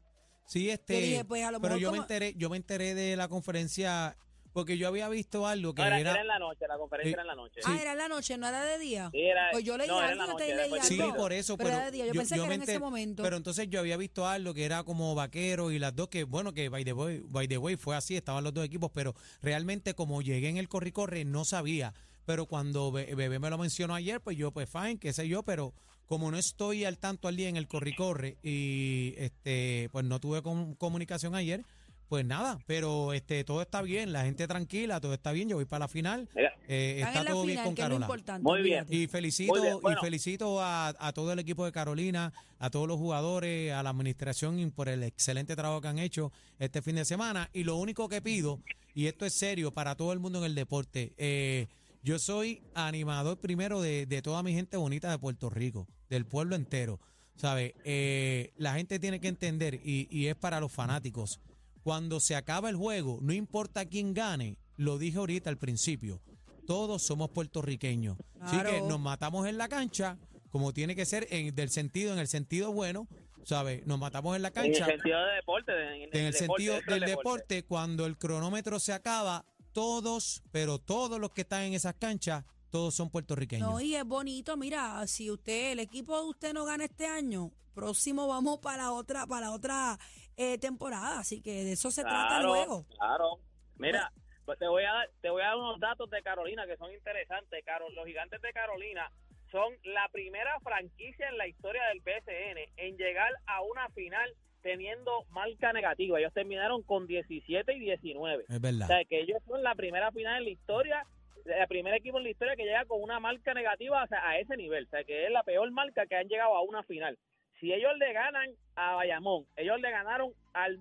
Sí, 0.48 0.70
este, 0.70 0.94
Yo 0.94 1.00
dije, 1.02 1.26
pues, 1.26 1.44
a 1.44 1.52
lo 1.52 1.60
pero 1.60 1.76
mejor 1.76 1.82
yo 1.82 1.92
me 1.92 1.98
enteré, 1.98 2.34
yo 2.38 2.50
me 2.50 2.56
enteré 2.58 2.96
de 2.96 3.18
la 3.18 3.28
conferencia 3.28 4.18
porque 4.54 4.78
yo 4.78 4.88
había 4.88 5.08
visto 5.10 5.46
algo 5.46 5.76
que 5.76 5.82
No, 5.82 5.88
era, 5.88 6.00
era, 6.00 6.12
era 6.14 6.22
en 6.22 6.28
la 6.28 6.40
noche, 6.40 6.66
la 6.68 6.78
conferencia 6.78 7.10
Eh, 7.10 7.14
era 7.14 7.22
en 7.22 7.28
la 7.28 7.36
noche. 7.36 7.60
Ah, 7.66 7.78
era 7.80 7.92
en 7.92 7.98
la 7.98 8.08
noche, 8.08 8.38
no 8.38 8.48
era 8.48 8.64
de 8.64 8.80
día. 8.80 9.10
Sí, 9.12 9.22
era- 9.22 9.50
pues 9.52 9.64
yo 9.64 9.78
leí 9.78 9.88
no, 9.88 10.02
era 10.02 10.14
en 10.14 10.22
algo, 10.22 10.38
después 10.38 10.88
Sí, 10.88 11.00
algo. 11.00 11.16
por 11.16 11.34
eso, 11.34 11.58
pero, 11.58 11.68
pero, 11.68 11.78
era 11.78 11.86
de 11.86 11.92
día. 11.92 12.06
Yo, 12.08 12.14
pensé 12.14 12.36
que 12.36 12.44
era 12.44 12.56
en 12.56 12.62
ese 12.64 12.80
momento. 12.80 13.22
Pero 13.24 13.36
entonces 13.38 13.70
yo 13.70 13.80
había 13.82 13.98
visto 13.98 14.26
algo 14.26 14.54
que 14.54 14.64
era 14.66 14.84
como 14.84 15.14
vaquero 15.14 15.70
y 15.70 15.80
las 15.80 15.96
dos 15.96 16.08
que, 16.08 16.24
bueno, 16.24 16.54
que 16.54 16.70
by 16.70 16.84
the 16.86 16.94
way, 16.94 17.22
by 17.26 17.48
the 17.48 17.58
way 17.60 17.76
fue 17.76 17.96
así, 17.98 18.16
estaban 18.16 18.44
los 18.44 18.54
dos 18.54 18.66
equipos, 18.66 18.90
pero 18.92 19.14
realmente 19.42 19.94
como 19.94 20.22
llegué 20.22 20.48
en 20.50 20.58
el 20.58 20.70
corri-corre 20.70 21.24
no 21.24 21.46
sabía. 21.46 21.94
Pero 22.28 22.46
cuando 22.46 22.92
Be- 22.92 23.16
Bebé 23.16 23.40
me 23.40 23.50
lo 23.50 23.58
mencionó 23.58 23.96
ayer, 23.96 24.20
pues 24.20 24.36
yo, 24.38 24.52
pues 24.52 24.70
fine, 24.70 24.98
qué 25.00 25.14
sé 25.14 25.30
yo, 25.30 25.44
pero 25.44 25.74
como 26.08 26.30
no 26.30 26.38
estoy 26.38 26.84
al 26.84 26.98
tanto 26.98 27.30
al 27.30 27.38
día 27.38 27.48
en 27.48 27.56
el 27.56 27.68
corri-corre 27.70 28.38
y 28.44 29.14
este, 29.18 29.88
pues 29.94 30.04
no 30.04 30.20
tuve 30.20 30.42
com- 30.42 30.76
comunicación 30.76 31.36
ayer, 31.36 31.64
pues 32.10 32.26
nada, 32.26 32.60
pero 32.68 33.14
este 33.14 33.44
todo 33.46 33.62
está 33.62 33.82
bien, 33.82 34.12
la 34.12 34.24
gente 34.26 34.46
tranquila, 34.46 35.00
todo 35.00 35.14
está 35.14 35.32
bien, 35.32 35.48
yo 35.48 35.56
voy 35.56 35.64
para 35.66 35.86
la 35.86 35.88
final, 35.88 36.28
eh, 36.68 37.02
está 37.06 37.24
la 37.24 37.32
todo 37.32 37.46
bien 37.46 37.62
con 37.64 37.94
importante. 37.94 38.44
Muy 38.44 38.62
bien. 38.62 38.86
Y 38.90 39.08
felicito, 39.08 39.54
Muy 39.54 39.62
bien, 39.62 39.80
bueno. 39.82 39.98
y 40.02 40.04
felicito 40.04 40.62
a, 40.62 40.94
a 41.00 41.14
todo 41.14 41.32
el 41.32 41.40
equipo 41.40 41.64
de 41.66 41.72
Carolina, 41.72 42.34
a 42.60 42.70
todos 42.70 42.88
los 42.90 42.98
jugadores, 42.98 43.72
a 43.72 43.84
la 43.84 43.90
administración 43.92 44.60
y 44.60 44.66
por 44.68 44.90
el 44.90 45.04
excelente 45.04 45.56
trabajo 45.56 45.80
que 45.82 45.88
han 45.88 46.00
hecho 46.00 46.32
este 46.60 46.82
fin 46.82 46.96
de 46.96 47.06
semana. 47.06 47.50
Y 47.54 47.64
lo 47.64 47.76
único 47.78 48.08
que 48.10 48.22
pido, 48.22 48.60
y 48.94 49.08
esto 49.08 49.26
es 49.26 49.34
serio 49.34 49.72
para 49.72 49.96
todo 49.96 50.12
el 50.14 50.20
mundo 50.20 50.40
en 50.40 50.46
el 50.46 50.56
deporte, 50.56 51.14
eh, 51.18 51.68
yo 52.08 52.20
soy 52.20 52.64
animador 52.74 53.38
primero 53.38 53.82
de, 53.82 54.06
de 54.06 54.22
toda 54.22 54.42
mi 54.42 54.54
gente 54.54 54.78
bonita 54.78 55.12
de 55.12 55.20
Puerto 55.20 55.50
Rico, 55.50 55.90
del 56.10 56.26
pueblo 56.26 56.56
entero. 56.56 57.02
¿Sabe? 57.36 57.76
Eh, 57.84 58.54
la 58.56 58.76
gente 58.76 58.98
tiene 58.98 59.20
que 59.20 59.28
entender, 59.28 59.82
y, 59.84 60.08
y 60.10 60.28
es 60.28 60.36
para 60.38 60.62
los 60.62 60.72
fanáticos, 60.72 61.42
cuando 61.84 62.22
se 62.22 62.36
acaba 62.36 62.70
el 62.70 62.78
juego, 62.78 63.20
no 63.22 63.34
importa 63.34 63.86
quién 63.86 64.14
gane, 64.14 64.58
lo 64.78 64.98
dije 64.98 65.18
ahorita 65.18 65.50
al 65.50 65.58
principio, 65.58 66.22
todos 66.66 67.04
somos 67.04 67.30
puertorriqueños. 67.30 68.18
Así 68.40 68.58
que 68.64 68.82
nos 68.82 69.02
matamos 69.02 69.46
en 69.46 69.58
la 69.58 69.68
cancha, 69.68 70.18
como 70.50 70.74
tiene 70.74 70.96
que 70.96 71.06
ser 71.06 71.28
en 71.30 71.54
del 71.54 71.70
sentido, 71.70 72.14
en 72.14 72.20
el 72.20 72.28
sentido 72.30 72.72
bueno, 72.72 73.08
¿sabes? 73.44 73.86
Nos 73.86 74.00
matamos 74.00 74.36
en 74.36 74.44
la 74.44 74.48
en 74.48 74.58
el 74.58 74.72
cancha, 74.72 74.86
sentido 74.86 75.26
de 75.26 75.36
deporte. 75.36 75.72
En, 75.74 76.02
en 76.04 76.10
en 76.14 76.26
el 76.26 76.32
deporte, 76.32 76.38
sentido 76.38 76.80
del 76.88 77.02
deporte, 77.02 77.64
cuando 77.64 78.06
el 78.06 78.18
cronómetro 78.18 78.80
se 78.80 78.94
acaba, 78.94 79.46
todos, 79.78 80.42
pero 80.52 80.80
todos 80.80 81.20
los 81.20 81.30
que 81.34 81.42
están 81.42 81.62
en 81.62 81.76
esas 81.76 81.94
canchas, 81.94 82.44
todos 82.72 82.96
son 82.96 83.12
puertorriqueños. 83.12 83.70
No, 83.70 83.80
y 83.80 83.94
es 83.94 84.04
bonito, 84.04 84.58
mira, 84.58 85.06
si 85.06 85.30
usted, 85.30 85.74
el 85.74 85.80
equipo 85.80 86.20
de 86.20 86.30
usted 86.30 86.52
no 86.52 86.66
gana 86.66 86.86
este 86.86 87.06
año, 87.06 87.52
próximo 87.76 88.28
vamos 88.28 88.58
para 88.58 88.92
otra, 88.92 89.28
para 89.28 89.52
otra 89.52 90.00
eh, 90.36 90.58
temporada, 90.58 91.20
así 91.20 91.44
que 91.44 91.64
de 91.64 91.74
eso 91.74 91.92
se 91.92 92.02
trata 92.02 92.42
luego. 92.42 92.88
Claro. 92.98 93.38
Mira, 93.76 94.12
pues 94.46 94.58
te 94.58 94.68
voy 94.68 94.84
a 94.84 94.92
dar, 94.92 95.10
te 95.22 95.30
voy 95.30 95.44
a 95.44 95.50
dar 95.50 95.58
unos 95.58 95.80
datos 95.80 96.10
de 96.10 96.24
Carolina 96.24 96.66
que 96.66 96.78
son 96.78 96.92
interesantes. 96.92 97.64
Caro, 97.64 97.88
los 97.92 98.08
gigantes 98.08 98.42
de 98.42 98.52
Carolina 98.54 99.12
son 99.52 99.76
la 99.84 100.10
primera 100.12 100.60
franquicia 100.62 101.30
en 101.30 101.38
la 101.38 101.48
historia 101.48 101.84
del 101.90 102.02
PSN 102.02 102.74
en 102.78 102.98
llegar 102.98 103.32
a 103.46 103.62
una 103.62 103.88
final 103.90 104.34
teniendo 104.68 105.24
marca 105.30 105.72
negativa. 105.72 106.20
Ellos 106.20 106.34
terminaron 106.34 106.84
con 106.84 107.08
17 107.08 107.74
y 107.74 107.80
19. 107.80 108.44
Es 108.50 108.58
O 108.58 108.60
verdad. 108.60 108.88
sea, 108.88 109.06
que 109.06 109.22
ellos 109.22 109.42
son 109.48 109.64
la 109.64 109.76
primera 109.76 110.12
final 110.12 110.40
en 110.40 110.44
la 110.44 110.50
historia, 110.50 111.04
el 111.46 111.68
primer 111.70 111.94
equipo 111.94 112.18
en 112.18 112.26
la 112.26 112.32
historia 112.32 112.58
que 112.58 112.66
llega 112.66 112.84
con 112.84 113.02
una 113.02 113.22
marca 113.22 113.54
negativa 113.54 114.04
o 114.04 114.08
sea, 114.08 114.28
a 114.28 114.38
ese 114.40 114.58
nivel. 114.58 114.84
O 114.84 114.90
sea, 114.90 115.06
que 115.06 115.24
es 115.26 115.32
la 115.32 115.44
peor 115.44 115.72
marca 115.72 116.06
que 116.06 116.18
han 116.18 116.28
llegado 116.28 116.54
a 116.54 116.62
una 116.64 116.84
final. 116.84 117.18
Si 117.62 117.72
ellos 117.72 117.94
le 117.98 118.12
ganan 118.12 118.50
a 118.76 118.96
Bayamón, 118.96 119.46
ellos 119.56 119.80
le 119.80 119.90
ganaron 119.90 120.34
al 120.54 120.80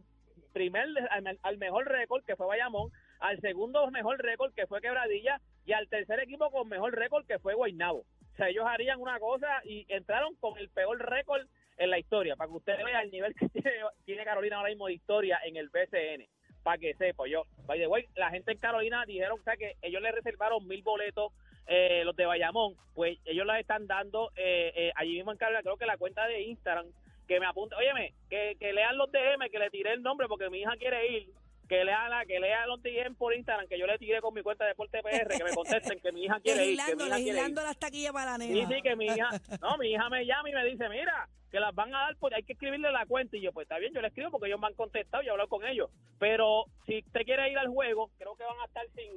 primer, 0.52 0.86
al, 1.10 1.38
al 1.40 1.58
mejor 1.58 1.86
récord 1.86 2.24
que 2.24 2.34
fue 2.34 2.46
Bayamón, 2.46 2.90
al 3.20 3.40
segundo 3.40 3.88
mejor 3.92 4.18
récord 4.20 4.52
que 4.52 4.66
fue 4.66 4.80
Quebradilla 4.80 5.40
y 5.64 5.74
al 5.74 5.88
tercer 5.88 6.18
equipo 6.18 6.50
con 6.50 6.68
mejor 6.68 6.92
récord 6.92 7.24
que 7.24 7.38
fue 7.38 7.54
Guaynabo. 7.54 8.00
O 8.00 8.36
sea, 8.36 8.48
ellos 8.48 8.64
harían 8.66 9.00
una 9.00 9.20
cosa 9.20 9.60
y 9.64 9.86
entraron 9.88 10.34
con 10.40 10.58
el 10.58 10.68
peor 10.70 10.98
récord 11.08 11.46
en 11.78 11.90
la 11.90 11.98
historia, 11.98 12.36
para 12.36 12.48
que 12.50 12.56
usted 12.56 12.76
vea 12.84 13.00
el 13.02 13.10
nivel 13.10 13.34
que 13.34 13.48
tiene, 13.50 13.70
tiene 14.04 14.24
Carolina 14.24 14.56
ahora 14.56 14.70
mismo 14.70 14.86
de 14.86 14.94
historia 14.94 15.38
en 15.44 15.56
el 15.56 15.68
BCN, 15.68 16.26
para 16.62 16.78
que 16.78 16.94
sepa 16.94 17.24
yo. 17.28 17.44
By 17.66 17.78
the 17.78 17.86
way, 17.86 18.04
la 18.14 18.30
gente 18.30 18.52
en 18.52 18.58
Carolina 18.58 19.04
dijeron 19.06 19.38
o 19.40 19.42
sea, 19.44 19.56
que 19.56 19.74
ellos 19.82 20.02
le 20.02 20.12
reservaron 20.12 20.66
mil 20.66 20.82
boletos, 20.82 21.32
eh, 21.68 22.02
los 22.04 22.14
de 22.16 22.26
Bayamón, 22.26 22.74
pues 22.94 23.18
ellos 23.24 23.44
les 23.46 23.60
están 23.60 23.86
dando 23.86 24.30
eh, 24.36 24.72
eh, 24.76 24.92
allí 24.94 25.14
mismo 25.16 25.32
en 25.32 25.38
Carolina, 25.38 25.62
creo 25.62 25.76
que 25.76 25.86
la 25.86 25.96
cuenta 25.98 26.26
de 26.28 26.42
Instagram 26.42 26.86
que 27.26 27.40
me 27.40 27.46
apunte, 27.46 27.74
óyeme, 27.74 28.14
que, 28.30 28.56
que 28.60 28.72
lean 28.72 28.96
los 28.96 29.10
DM, 29.10 29.50
que 29.50 29.58
le 29.58 29.68
tiré 29.70 29.92
el 29.92 30.02
nombre 30.02 30.28
porque 30.28 30.48
mi 30.48 30.60
hija 30.60 30.76
quiere 30.78 31.08
ir, 31.08 31.28
que 31.68 31.84
lean 31.84 32.08
la, 32.08 32.24
que 32.24 32.38
lean 32.38 32.68
los 32.68 32.80
DM 32.80 33.16
por 33.16 33.34
Instagram, 33.34 33.66
que 33.66 33.76
yo 33.80 33.86
le 33.88 33.98
tiré 33.98 34.20
con 34.20 34.32
mi 34.32 34.42
cuenta 34.42 34.62
de 34.62 34.68
Deporte 34.70 35.02
PR, 35.02 35.36
que 35.36 35.42
me 35.42 35.50
contesten 35.52 35.98
que 35.98 36.12
mi 36.12 36.22
hija 36.24 36.38
quiere 36.38 36.64
ir, 36.66 36.78
que 36.78 36.94
mi 36.94 37.02
hija 37.02 37.16
quiere 37.16 37.18
ir. 37.20 37.26
legislando 37.26 37.62
las 37.64 37.76
taquillas 37.78 38.12
para 38.12 38.38
la 38.38 38.44
Sí, 38.44 38.52
nena. 38.52 38.68
sí, 38.68 38.80
que 38.80 38.94
mi 38.94 39.06
hija, 39.06 39.28
no, 39.60 39.76
mi 39.76 39.88
hija 39.90 40.08
me 40.08 40.24
llama 40.24 40.50
y 40.50 40.52
me 40.52 40.64
dice, 40.66 40.88
mira, 40.88 41.28
que 41.56 41.60
las 41.60 41.74
van 41.74 41.94
a 41.94 42.00
dar, 42.00 42.16
por, 42.16 42.34
hay 42.34 42.42
que 42.42 42.52
escribirle 42.52 42.92
la 42.92 43.06
cuenta. 43.06 43.34
Y 43.38 43.40
yo, 43.40 43.50
pues 43.50 43.64
está 43.64 43.78
bien, 43.78 43.94
yo 43.94 44.02
le 44.02 44.08
escribo 44.08 44.30
porque 44.30 44.48
ellos 44.48 44.60
me 44.60 44.66
han 44.66 44.74
contestado 44.74 45.22
y 45.22 45.26
he 45.26 45.30
hablado 45.30 45.48
con 45.48 45.64
ellos. 45.66 45.88
Pero 46.18 46.66
si 46.84 46.98
usted 46.98 47.22
quiere 47.24 47.50
ir 47.50 47.56
al 47.56 47.68
juego, 47.68 48.10
creo 48.18 48.36
que 48.36 48.44
van 48.44 48.60
a 48.60 48.66
estar 48.66 48.84
sin... 48.94 49.10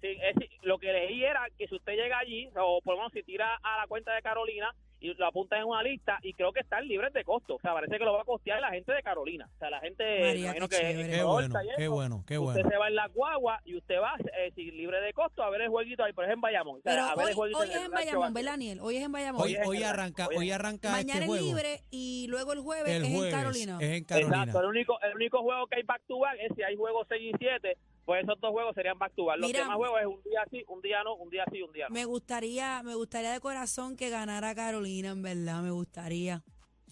sin 0.00 0.20
es- 0.20 0.50
lo 0.62 0.78
que 0.78 0.92
leí 0.92 1.22
era 1.24 1.46
que 1.56 1.68
si 1.68 1.74
usted 1.76 1.92
llega 1.94 2.18
allí, 2.18 2.48
o 2.56 2.80
por 2.82 2.94
lo 2.94 2.98
menos 3.00 3.12
si 3.12 3.22
tira 3.22 3.60
a 3.62 3.76
la 3.78 3.86
cuenta 3.86 4.12
de 4.12 4.22
Carolina 4.22 4.74
y 5.00 5.12
lo 5.14 5.26
apunta 5.26 5.58
en 5.58 5.64
una 5.64 5.82
lista, 5.82 6.18
y 6.22 6.32
creo 6.32 6.52
que 6.52 6.60
están 6.60 6.86
libres 6.88 7.12
de 7.12 7.24
costo. 7.24 7.56
O 7.56 7.60
sea, 7.60 7.72
parece 7.74 7.98
que 7.98 8.04
lo 8.04 8.14
va 8.14 8.22
a 8.22 8.24
costear 8.24 8.60
la 8.60 8.70
gente 8.70 8.92
de 8.92 9.02
Carolina. 9.02 9.48
O 9.54 9.58
sea, 9.58 9.68
la 9.68 9.80
gente, 9.80 10.02
María, 10.20 10.44
imagino 10.46 10.68
qué 10.68 10.76
que... 10.78 11.10
Qué 11.10 11.22
bueno, 11.22 11.54
qué 11.76 11.82
eso, 11.84 11.92
bueno, 11.92 12.24
qué 12.26 12.38
Usted 12.38 12.54
bueno. 12.62 12.70
se 12.70 12.76
va 12.78 12.88
en 12.88 12.94
la 12.94 13.08
guagua 13.08 13.60
y 13.64 13.76
usted 13.76 13.96
va 14.00 14.14
eh, 14.38 14.50
si 14.54 14.70
libre 14.70 15.00
de 15.02 15.12
costo 15.12 15.42
a 15.42 15.50
ver 15.50 15.60
el 15.62 15.68
jueguito 15.68 16.02
ahí, 16.04 16.12
por 16.12 16.24
ejemplo, 16.24 16.48
en 16.48 16.52
Bayamón. 16.52 16.78
O 16.78 16.82
sea, 16.82 16.92
Pero 16.92 17.04
a 17.04 17.14
ver 17.16 17.24
hoy, 17.24 17.30
el 17.30 17.34
jueguito 17.36 17.58
hoy 17.60 17.68
es 17.70 17.76
en 17.76 17.90
Bayamón. 17.90 18.32
¿verdad, 18.34 18.50
Daniel? 18.52 18.78
Hoy 18.80 18.96
es 18.96 19.02
en 19.04 19.12
Bayamón. 19.12 19.42
Hoy, 19.42 19.54
Hoy 19.54 19.60
es 19.60 19.66
hoy 19.68 19.82
arranca, 19.82 20.28
hoy 20.36 20.48
es- 20.48 20.54
arranca 20.54 20.90
Mañana 20.90 21.12
este 21.12 21.24
es 21.24 21.26
juego. 21.28 21.46
libre 21.46 21.80
y 21.90 22.26
luego 22.28 22.52
el 22.54 22.60
jueves 22.60 22.92
El 22.94 23.04
es 23.04 23.10
jueves 23.12 23.32
en 23.34 23.38
Carolina. 23.40 23.78
es 23.80 23.90
en 23.90 24.04
Carolina. 24.04 24.36
Exacto, 24.38 24.60
el 24.60 24.66
único, 24.66 25.00
el 25.02 25.14
único 25.14 25.42
juego 25.42 25.66
que 25.66 25.76
hay 25.76 25.82
back 25.82 26.02
to 26.06 26.18
back 26.18 26.36
es 26.40 26.52
si 26.56 26.62
hay 26.62 26.76
juegos 26.76 27.06
6 27.10 27.34
y 27.34 27.38
7, 27.38 27.76
pues 28.04 28.22
esos 28.24 28.40
dos 28.40 28.50
juegos 28.52 28.74
serían 28.74 28.98
back 28.98 29.14
to 29.14 29.24
back. 29.26 29.38
Los 29.38 29.48
Mira, 29.48 29.60
demás 29.60 29.76
juegos 29.76 30.00
es 30.00 30.06
un 30.06 30.22
día 30.22 30.44
sí, 30.50 30.64
un 30.68 30.80
día 30.82 31.02
no, 31.02 31.14
un 31.16 31.30
día 31.30 31.44
sí, 31.50 31.62
un 31.62 31.72
día 31.72 31.88
no. 31.88 31.94
Me 31.94 32.04
gustaría, 32.04 32.82
me 32.82 32.94
gustaría 32.94 33.32
de 33.32 33.40
corazón 33.40 33.96
que 33.96 34.10
ganara 34.10 34.54
Carolina, 34.54 35.10
en 35.10 35.22
verdad, 35.22 35.62
me 35.62 35.70
gustaría. 35.70 36.42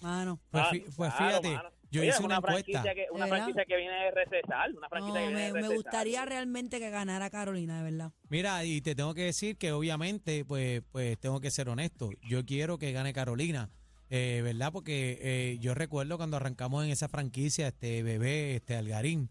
Mano. 0.00 0.40
Pues, 0.50 0.64
Ah, 0.64 0.71
pues 0.97 1.14
claro, 1.14 1.14
fíjate, 1.28 1.50
mano. 1.57 1.69
yo 1.90 2.00
Oye, 2.00 2.11
hice 2.11 2.23
una 2.25 2.37
encuesta. 2.37 2.62
franquicia 2.73 2.95
que, 2.95 3.07
una 3.12 3.26
franquicia 3.28 3.64
que 3.64 3.76
viene 3.76 3.95
de 4.04 4.11
recesar, 4.11 4.71
una 4.73 4.81
No, 4.81 4.88
franquicia 4.88 5.21
que 5.21 5.26
viene 5.28 5.35
me, 5.40 5.47
de 5.47 5.52
me 5.52 5.59
recesar. 5.61 5.76
gustaría 5.76 6.25
realmente 6.25 6.78
que 6.81 6.90
ganara 6.90 7.31
Carolina, 7.31 7.78
de 7.85 7.90
verdad. 7.90 8.12
Mira, 8.28 8.64
y 8.64 8.81
te 8.81 8.95
tengo 8.97 9.14
que 9.14 9.23
decir 9.23 9.57
que 9.59 9.71
obviamente, 9.71 10.45
pues, 10.45 10.83
pues 10.90 11.16
tengo 11.21 11.40
que 11.40 11.50
ser 11.52 11.69
honesto. 11.69 12.11
Yo 12.28 12.45
quiero 12.45 12.78
que 12.78 12.90
gane 12.90 13.12
Carolina, 13.12 13.71
eh, 14.11 14.40
¿verdad? 14.42 14.73
Porque 14.73 15.19
eh, 15.23 15.59
yo 15.61 15.73
recuerdo 15.75 16.16
cuando 16.16 16.37
arrancamos 16.37 16.85
en 16.85 16.90
esa 16.90 17.09
franquicia, 17.09 17.69
este 17.69 18.02
bebé, 18.02 18.57
este 18.57 18.75
Algarín, 18.75 19.31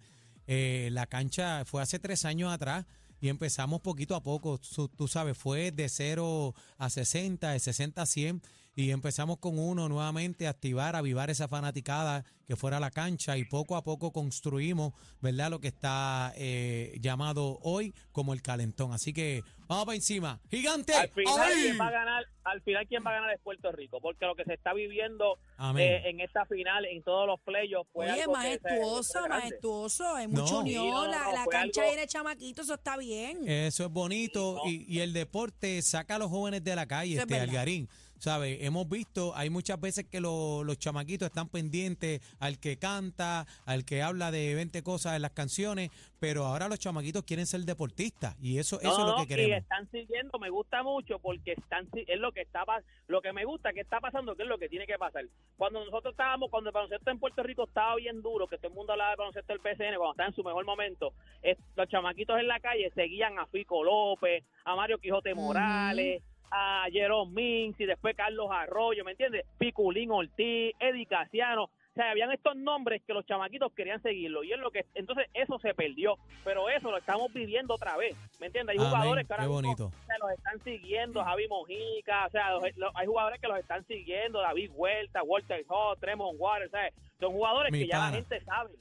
eh, 0.53 0.89
la 0.91 1.07
cancha 1.07 1.63
fue 1.63 1.81
hace 1.81 1.97
tres 1.97 2.25
años 2.25 2.51
atrás 2.51 2.85
y 3.21 3.29
empezamos 3.29 3.79
poquito 3.79 4.15
a 4.15 4.21
poco. 4.21 4.59
Tú 4.97 5.07
sabes, 5.07 5.37
fue 5.37 5.71
de 5.71 5.87
0 5.87 6.53
a 6.77 6.89
60, 6.89 7.51
de 7.51 7.59
60 7.59 8.01
a 8.01 8.05
100 8.05 8.41
y 8.75 8.91
empezamos 8.91 9.37
con 9.39 9.59
uno 9.59 9.89
nuevamente 9.89 10.47
a 10.47 10.51
activar, 10.51 10.95
a 10.95 10.99
avivar 10.99 11.29
esa 11.29 11.47
fanaticada 11.47 12.23
que 12.47 12.55
fuera 12.55 12.77
a 12.77 12.79
la 12.79 12.91
cancha 12.91 13.37
y 13.37 13.45
poco 13.45 13.75
a 13.75 13.83
poco 13.83 14.11
construimos, 14.11 14.93
¿verdad? 15.21 15.49
Lo 15.51 15.59
que 15.59 15.67
está 15.69 16.33
eh, 16.35 16.97
llamado 17.01 17.59
hoy 17.63 17.93
como 18.11 18.33
el 18.33 18.41
calentón. 18.41 18.93
Así 18.93 19.13
que 19.13 19.41
vamos 19.67 19.85
para 19.85 19.95
encima. 19.95 20.39
¡Gigante! 20.49 20.93
Al 20.93 21.09
final, 21.09 21.39
¡Ay! 21.39 21.61
¿quién 21.63 21.79
va 21.79 21.87
a 21.87 21.91
ganar? 21.91 22.23
Al 22.43 22.61
final, 22.61 22.87
¿quién 22.87 23.03
va 23.05 23.11
a 23.11 23.13
ganar 23.13 23.33
es 23.33 23.39
Puerto 23.41 23.71
Rico? 23.71 23.99
Porque 24.01 24.25
lo 24.25 24.35
que 24.35 24.43
se 24.45 24.53
está 24.55 24.73
viviendo 24.73 25.37
eh, 25.77 26.01
en 26.05 26.19
esta 26.21 26.45
final, 26.45 26.85
en 26.85 27.03
todos 27.03 27.27
los 27.27 27.39
playoffs, 27.41 27.89
fue 27.93 28.09
Oye, 28.11 28.21
algo 28.23 28.33
que 28.33 28.39
se- 28.41 28.59
majestuoso, 28.61 29.27
majestuoso, 29.29 30.15
hay 30.15 30.27
No. 30.27 30.41
mucha 30.41 30.47
Sí, 30.47 30.55
unión, 30.55 30.87
no, 30.89 31.05
no, 31.05 31.11
la, 31.11 31.23
no, 31.25 31.31
la 31.33 31.45
cancha 31.45 31.81
algo- 31.81 31.93
viene 31.93 32.07
chamaquito, 32.07 32.61
eso 32.63 32.73
está 32.73 32.97
bien. 32.97 33.47
Eso 33.47 33.85
es 33.85 33.91
bonito 33.91 34.59
Sí, 34.65 34.85
y, 34.87 34.97
y 34.97 34.99
el 35.01 35.13
deporte 35.13 35.81
saca 35.83 36.15
a 36.15 36.19
los 36.19 36.29
jóvenes 36.29 36.63
de 36.63 36.75
la 36.75 36.85
calle, 36.87 37.13
Eso 37.13 37.21
este 37.21 37.33
verdad. 37.35 37.49
Algarín. 37.49 37.87
¿Sabes? 38.21 38.59
Hemos 38.61 38.87
visto, 38.87 39.35
hay 39.35 39.49
muchas 39.49 39.81
veces 39.81 40.05
que 40.05 40.21
lo- 40.21 40.63
los 40.63 40.77
chamaquitos 40.77 41.25
están 41.25 41.49
pendientes 41.49 42.21
al 42.39 42.59
que 42.59 42.77
canta, 42.77 43.47
al 43.65 43.83
que 43.83 44.03
habla 44.03 44.29
de 44.29 44.53
20 44.53 44.83
cosas 44.83 45.15
en 45.15 45.23
las 45.23 45.31
canciones, 45.31 45.89
pero 46.19 46.45
ahora 46.45 46.67
los 46.69 46.77
chamaquitos 46.77 47.23
quieren 47.23 47.47
ser 47.47 47.61
deportistas 47.61 48.35
y 48.39 48.59
eso, 48.59 48.79
eso 48.79 48.91
es 48.91 49.05
lo 49.07 49.15
que 49.15 49.23
Y 49.23 49.25
queremos. 49.25 49.57
están 49.63 49.89
siguiendo, 49.89 50.37
me 50.37 50.51
gusta 50.51 50.83
mucho 50.83 51.17
porque 51.17 51.53
están 51.53 51.87
es 51.95 52.19
lo 52.19 52.31
que 52.31 52.41
está 52.41 52.63
pas- 52.63 52.83
lo 53.07 53.21
que 53.23 53.33
me 53.33 53.43
gusta 53.43 53.73
que 53.73 53.79
está 53.79 53.99
pasando, 53.99 54.35
que 54.35 54.43
es 54.43 54.49
lo 54.49 54.59
que 54.59 54.69
tiene 54.69 54.85
que 54.85 54.99
pasar. 54.99 55.25
Cuando 55.57 55.83
nosotros 55.83 56.13
estábamos, 56.13 56.51
cuando 56.51 56.69
el 56.69 56.75
baloncesto 56.75 57.09
en 57.09 57.17
Puerto 57.19 57.41
Rico 57.41 57.63
estaba 57.63 57.95
bien 57.95 58.21
duro, 58.21 58.45
que 58.47 58.57
todo 58.57 58.67
el 58.67 58.75
mundo 58.75 58.91
hablaba 58.93 59.09
del 59.09 59.17
baloncesto 59.17 59.51
del 59.51 59.61
PCN 59.63 59.95
cuando 59.97 60.11
estaba 60.11 60.29
en 60.29 60.35
su 60.35 60.43
mejor 60.43 60.63
momento, 60.63 61.13
es- 61.41 61.57
los 61.75 61.89
chamaquitos 61.89 62.39
en 62.39 62.47
la 62.47 62.59
calle 62.59 62.91
seguían 62.93 63.39
a 63.39 63.47
Fico 63.47 63.83
López, 63.83 64.43
a 64.63 64.75
Mario 64.75 64.99
Quijote. 64.99 65.33
Morales, 65.33 66.21
a 66.51 66.85
Jerome 66.91 67.31
Mins 67.33 67.79
y 67.79 67.85
después 67.85 68.15
Carlos 68.15 68.49
Arroyo, 68.51 69.03
¿me 69.05 69.11
entiendes? 69.11 69.45
Piculín 69.57 70.11
Ortiz, 70.11 70.73
Eddie 70.79 71.05
Casiano. 71.05 71.63
O 71.65 71.93
sea, 71.93 72.11
habían 72.11 72.31
estos 72.31 72.55
nombres 72.55 73.01
que 73.05 73.13
los 73.13 73.25
chamaquitos 73.25 73.73
querían 73.73 74.01
seguirlo. 74.01 74.45
Y 74.45 74.53
es 74.53 74.59
lo 74.59 74.71
que. 74.71 74.85
Entonces, 74.93 75.27
eso 75.33 75.59
se 75.59 75.73
perdió. 75.73 76.15
Pero 76.45 76.69
eso 76.69 76.89
lo 76.89 76.97
estamos 76.97 77.33
viviendo 77.33 77.73
otra 77.73 77.97
vez. 77.97 78.15
¿Me 78.39 78.47
entiendes? 78.47 78.73
Hay 78.73 78.77
Amén, 78.77 78.91
jugadores 78.91 79.27
que 79.27 79.33
ahora 79.33 79.43
mismo 79.47 79.75
se 80.07 80.19
los 80.19 80.31
están 80.31 80.63
siguiendo, 80.63 81.21
Javi 81.23 81.47
Mojica, 81.49 82.27
o 82.27 82.29
sea, 82.29 82.51
los- 82.51 82.77
los- 82.77 82.91
hay 82.95 83.07
jugadores 83.07 83.41
que 83.41 83.47
los 83.49 83.59
están 83.59 83.85
siguiendo, 83.87 84.39
David 84.39 84.71
Huerta, 84.73 85.21
Walter 85.23 85.65
Hall, 85.67 85.97
Tremont 85.99 86.37
Waters, 86.39 86.71
¿sabes? 86.71 86.93
Son 87.19 87.33
jugadores 87.33 87.71
Mi 87.73 87.79
que 87.79 87.87
ya 87.87 87.99
la 87.99 88.11
gente 88.11 88.41
sabe. 88.45 88.71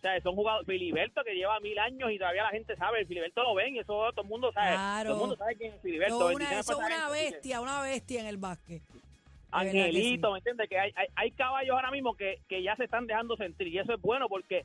O 0.00 0.02
sea, 0.02 0.18
son 0.22 0.34
jugadores, 0.34 0.66
Filiberto 0.66 1.22
que 1.22 1.34
lleva 1.34 1.60
mil 1.60 1.78
años 1.78 2.10
y 2.10 2.18
todavía 2.18 2.44
la 2.44 2.48
gente 2.48 2.74
sabe, 2.74 3.00
el 3.00 3.06
Filiberto 3.06 3.42
lo 3.42 3.54
ven 3.54 3.76
y 3.76 3.80
eso 3.80 4.10
todo 4.14 4.22
el 4.22 4.28
mundo 4.28 4.50
sabe. 4.50 4.72
Claro. 4.72 5.10
Todo 5.10 5.14
el 5.14 5.20
mundo 5.20 5.36
sabe 5.36 5.56
quién 5.56 5.74
es 5.74 5.82
Filiberto. 5.82 6.26
Una, 6.28 6.58
eso 6.58 6.72
es 6.72 6.78
una 6.78 6.88
gente, 6.88 7.10
bestia, 7.10 7.60
una 7.60 7.82
bestia 7.82 8.20
en 8.20 8.26
el 8.26 8.38
básquet. 8.38 8.82
Angelito, 9.50 10.28
sí. 10.28 10.32
¿me 10.32 10.38
entiendes? 10.38 10.68
Que 10.70 10.78
hay, 10.78 10.92
hay, 10.96 11.08
hay 11.14 11.30
caballos 11.32 11.76
ahora 11.76 11.90
mismo 11.90 12.14
que, 12.14 12.40
que 12.48 12.62
ya 12.62 12.74
se 12.76 12.84
están 12.84 13.06
dejando 13.06 13.36
sentir 13.36 13.68
y 13.68 13.78
eso 13.78 13.92
es 13.92 14.00
bueno 14.00 14.26
porque 14.26 14.64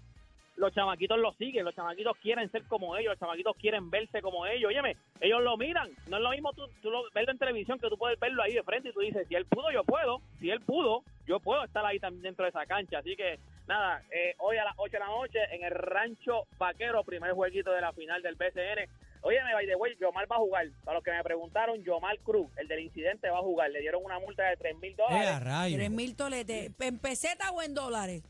los 0.57 0.73
chamaquitos 0.73 1.19
lo 1.19 1.33
siguen, 1.33 1.65
los 1.65 1.75
chamaquitos 1.75 2.15
quieren 2.21 2.49
ser 2.51 2.63
como 2.63 2.95
ellos, 2.95 3.11
los 3.11 3.19
chamaquitos 3.19 3.55
quieren 3.57 3.89
verse 3.89 4.21
como 4.21 4.45
ellos. 4.45 4.69
Óyeme, 4.69 4.95
ellos 5.19 5.43
lo 5.43 5.57
miran. 5.57 5.89
No 6.07 6.17
es 6.17 6.23
lo 6.23 6.29
mismo 6.29 6.53
tú, 6.53 6.63
tú 6.81 6.89
lo, 6.89 7.03
verlo 7.13 7.31
en 7.31 7.37
televisión 7.37 7.77
que 7.77 7.89
tú 7.89 7.97
puedes 7.97 8.17
verlo 8.19 8.41
ahí 8.41 8.53
de 8.53 8.63
frente 8.63 8.89
y 8.89 8.93
tú 8.93 9.01
dices, 9.01 9.27
si 9.27 9.35
él 9.35 9.45
pudo, 9.45 9.71
yo 9.71 9.83
puedo. 9.83 10.21
Si 10.39 10.49
él 10.49 10.61
pudo, 10.61 11.03
yo 11.27 11.39
puedo 11.39 11.63
estar 11.63 11.85
ahí 11.85 11.99
también 11.99 12.23
dentro 12.23 12.45
de 12.45 12.49
esa 12.49 12.65
cancha. 12.65 12.99
Así 12.99 13.15
que, 13.17 13.37
nada, 13.67 14.01
eh, 14.11 14.35
hoy 14.39 14.57
a 14.57 14.63
las 14.63 14.73
8 14.77 14.91
de 14.93 14.99
la 14.99 15.05
noche 15.07 15.39
en 15.51 15.63
el 15.63 15.71
Rancho 15.71 16.45
Vaquero, 16.57 17.03
primer 17.03 17.31
jueguito 17.33 17.71
de 17.71 17.81
la 17.81 17.93
final 17.93 18.21
del 18.21 18.35
BCN. 18.35 18.87
Óyeme, 19.21 19.53
by 19.55 19.65
the 19.65 19.75
way, 19.75 19.95
Yomar 19.99 20.31
va 20.31 20.35
a 20.35 20.39
jugar. 20.39 20.67
Para 20.83 20.95
los 20.95 21.03
que 21.03 21.11
me 21.11 21.23
preguntaron, 21.23 21.83
Yomar 21.83 22.19
Cruz, 22.19 22.47
el 22.57 22.67
del 22.67 22.81
incidente, 22.81 23.27
va 23.31 23.39
a 23.39 23.41
jugar. 23.41 23.71
Le 23.71 23.79
dieron 23.79 24.03
una 24.05 24.19
multa 24.19 24.43
de 24.43 24.55
3 24.57 24.77
mil 24.77 24.91
Eh, 24.91 24.95
a 24.99 25.11
dólares. 25.11 25.43
rayos. 25.43 25.77
Tres 25.79 25.89
mil 25.91 26.15
toletes. 26.15 26.71
¿En 26.79 26.99
peseta 26.99 27.49
o 27.51 27.61
en 27.63 27.73
dólares? 27.73 28.21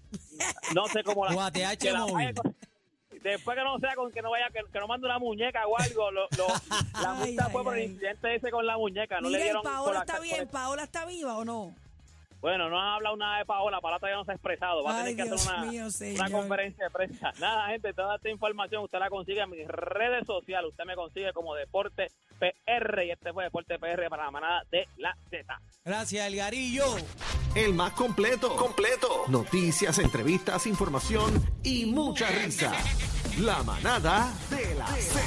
No 0.74 0.86
sé 0.88 1.04
cómo 1.04 1.26
la. 1.26 1.52
Que 1.52 1.92
la 1.92 2.00
móvil. 2.00 2.14
vaya 2.14 2.34
con- 2.34 2.56
Después 3.22 3.58
que 3.58 3.64
no 3.64 3.80
sea 3.80 3.96
con 3.96 4.12
que 4.12 4.22
no 4.22 4.30
vaya, 4.30 4.48
que, 4.54 4.62
que 4.72 4.80
no 4.80 4.88
mande 4.88 5.08
una 5.08 5.18
muñeca 5.20 5.66
o 5.68 5.78
algo. 5.78 6.12
Lo, 6.12 6.28
lo- 6.38 6.48
la 7.02 7.14
multa 7.16 7.46
ay, 7.48 7.52
fue 7.52 7.64
por 7.64 7.76
el 7.78 7.84
incidente 7.92 8.36
ese 8.36 8.50
con 8.52 8.66
la 8.66 8.78
muñeca. 8.78 9.20
No 9.20 9.30
le 9.30 9.38
Mira, 9.38 9.40
¿y 9.40 9.44
dieron 9.46 9.64
Paola 9.64 9.94
la- 9.96 10.00
está 10.02 10.20
bien? 10.22 10.48
¿Paola 10.48 10.84
está 10.84 11.06
viva 11.06 11.36
o 11.38 11.44
no? 11.44 11.76
Bueno, 12.46 12.70
no 12.70 12.80
han 12.80 12.90
hablado 12.90 13.18
nada 13.18 13.40
de 13.40 13.46
Paola. 13.46 13.82
Paola 13.82 13.98
todavía 13.98 14.18
no 14.18 14.24
se 14.24 14.30
ha 14.30 14.36
expresado. 14.36 14.84
Va 14.84 14.92
a 14.92 14.98
Ay, 14.98 15.16
tener 15.16 15.16
que 15.16 15.24
Dios 15.32 15.48
hacer 15.48 15.58
una, 15.58 15.72
mío, 15.72 15.86
una 16.14 16.30
conferencia 16.30 16.84
de 16.84 16.92
prensa. 16.92 17.32
Nada, 17.40 17.70
gente, 17.70 17.92
toda 17.92 18.18
esta 18.18 18.30
información 18.30 18.84
usted 18.84 19.00
la 19.00 19.10
consigue 19.10 19.42
en 19.42 19.50
mis 19.50 19.68
redes 19.68 20.28
sociales. 20.28 20.70
Usted 20.70 20.84
me 20.86 20.94
consigue 20.94 21.34
como 21.34 21.56
Deporte 21.56 22.12
PR 22.38 23.04
y 23.04 23.10
este 23.10 23.34
fue 23.34 23.46
Deporte 23.46 23.80
PR 23.80 24.10
para 24.10 24.26
la 24.26 24.30
manada 24.30 24.64
de 24.70 24.88
la 24.98 25.18
Z. 25.32 25.60
Gracias, 25.84 26.24
Algarillo. 26.24 26.86
El 27.56 27.74
más 27.74 27.94
completo. 27.94 28.56
Completo. 28.56 29.24
Noticias, 29.28 29.98
entrevistas, 29.98 30.68
información 30.68 31.44
y 31.64 31.88
mucha 31.88 32.28
risa. 32.30 32.74
La 33.40 33.64
manada 33.64 34.32
de 34.52 34.76
la 34.76 34.86
Z. 34.86 35.20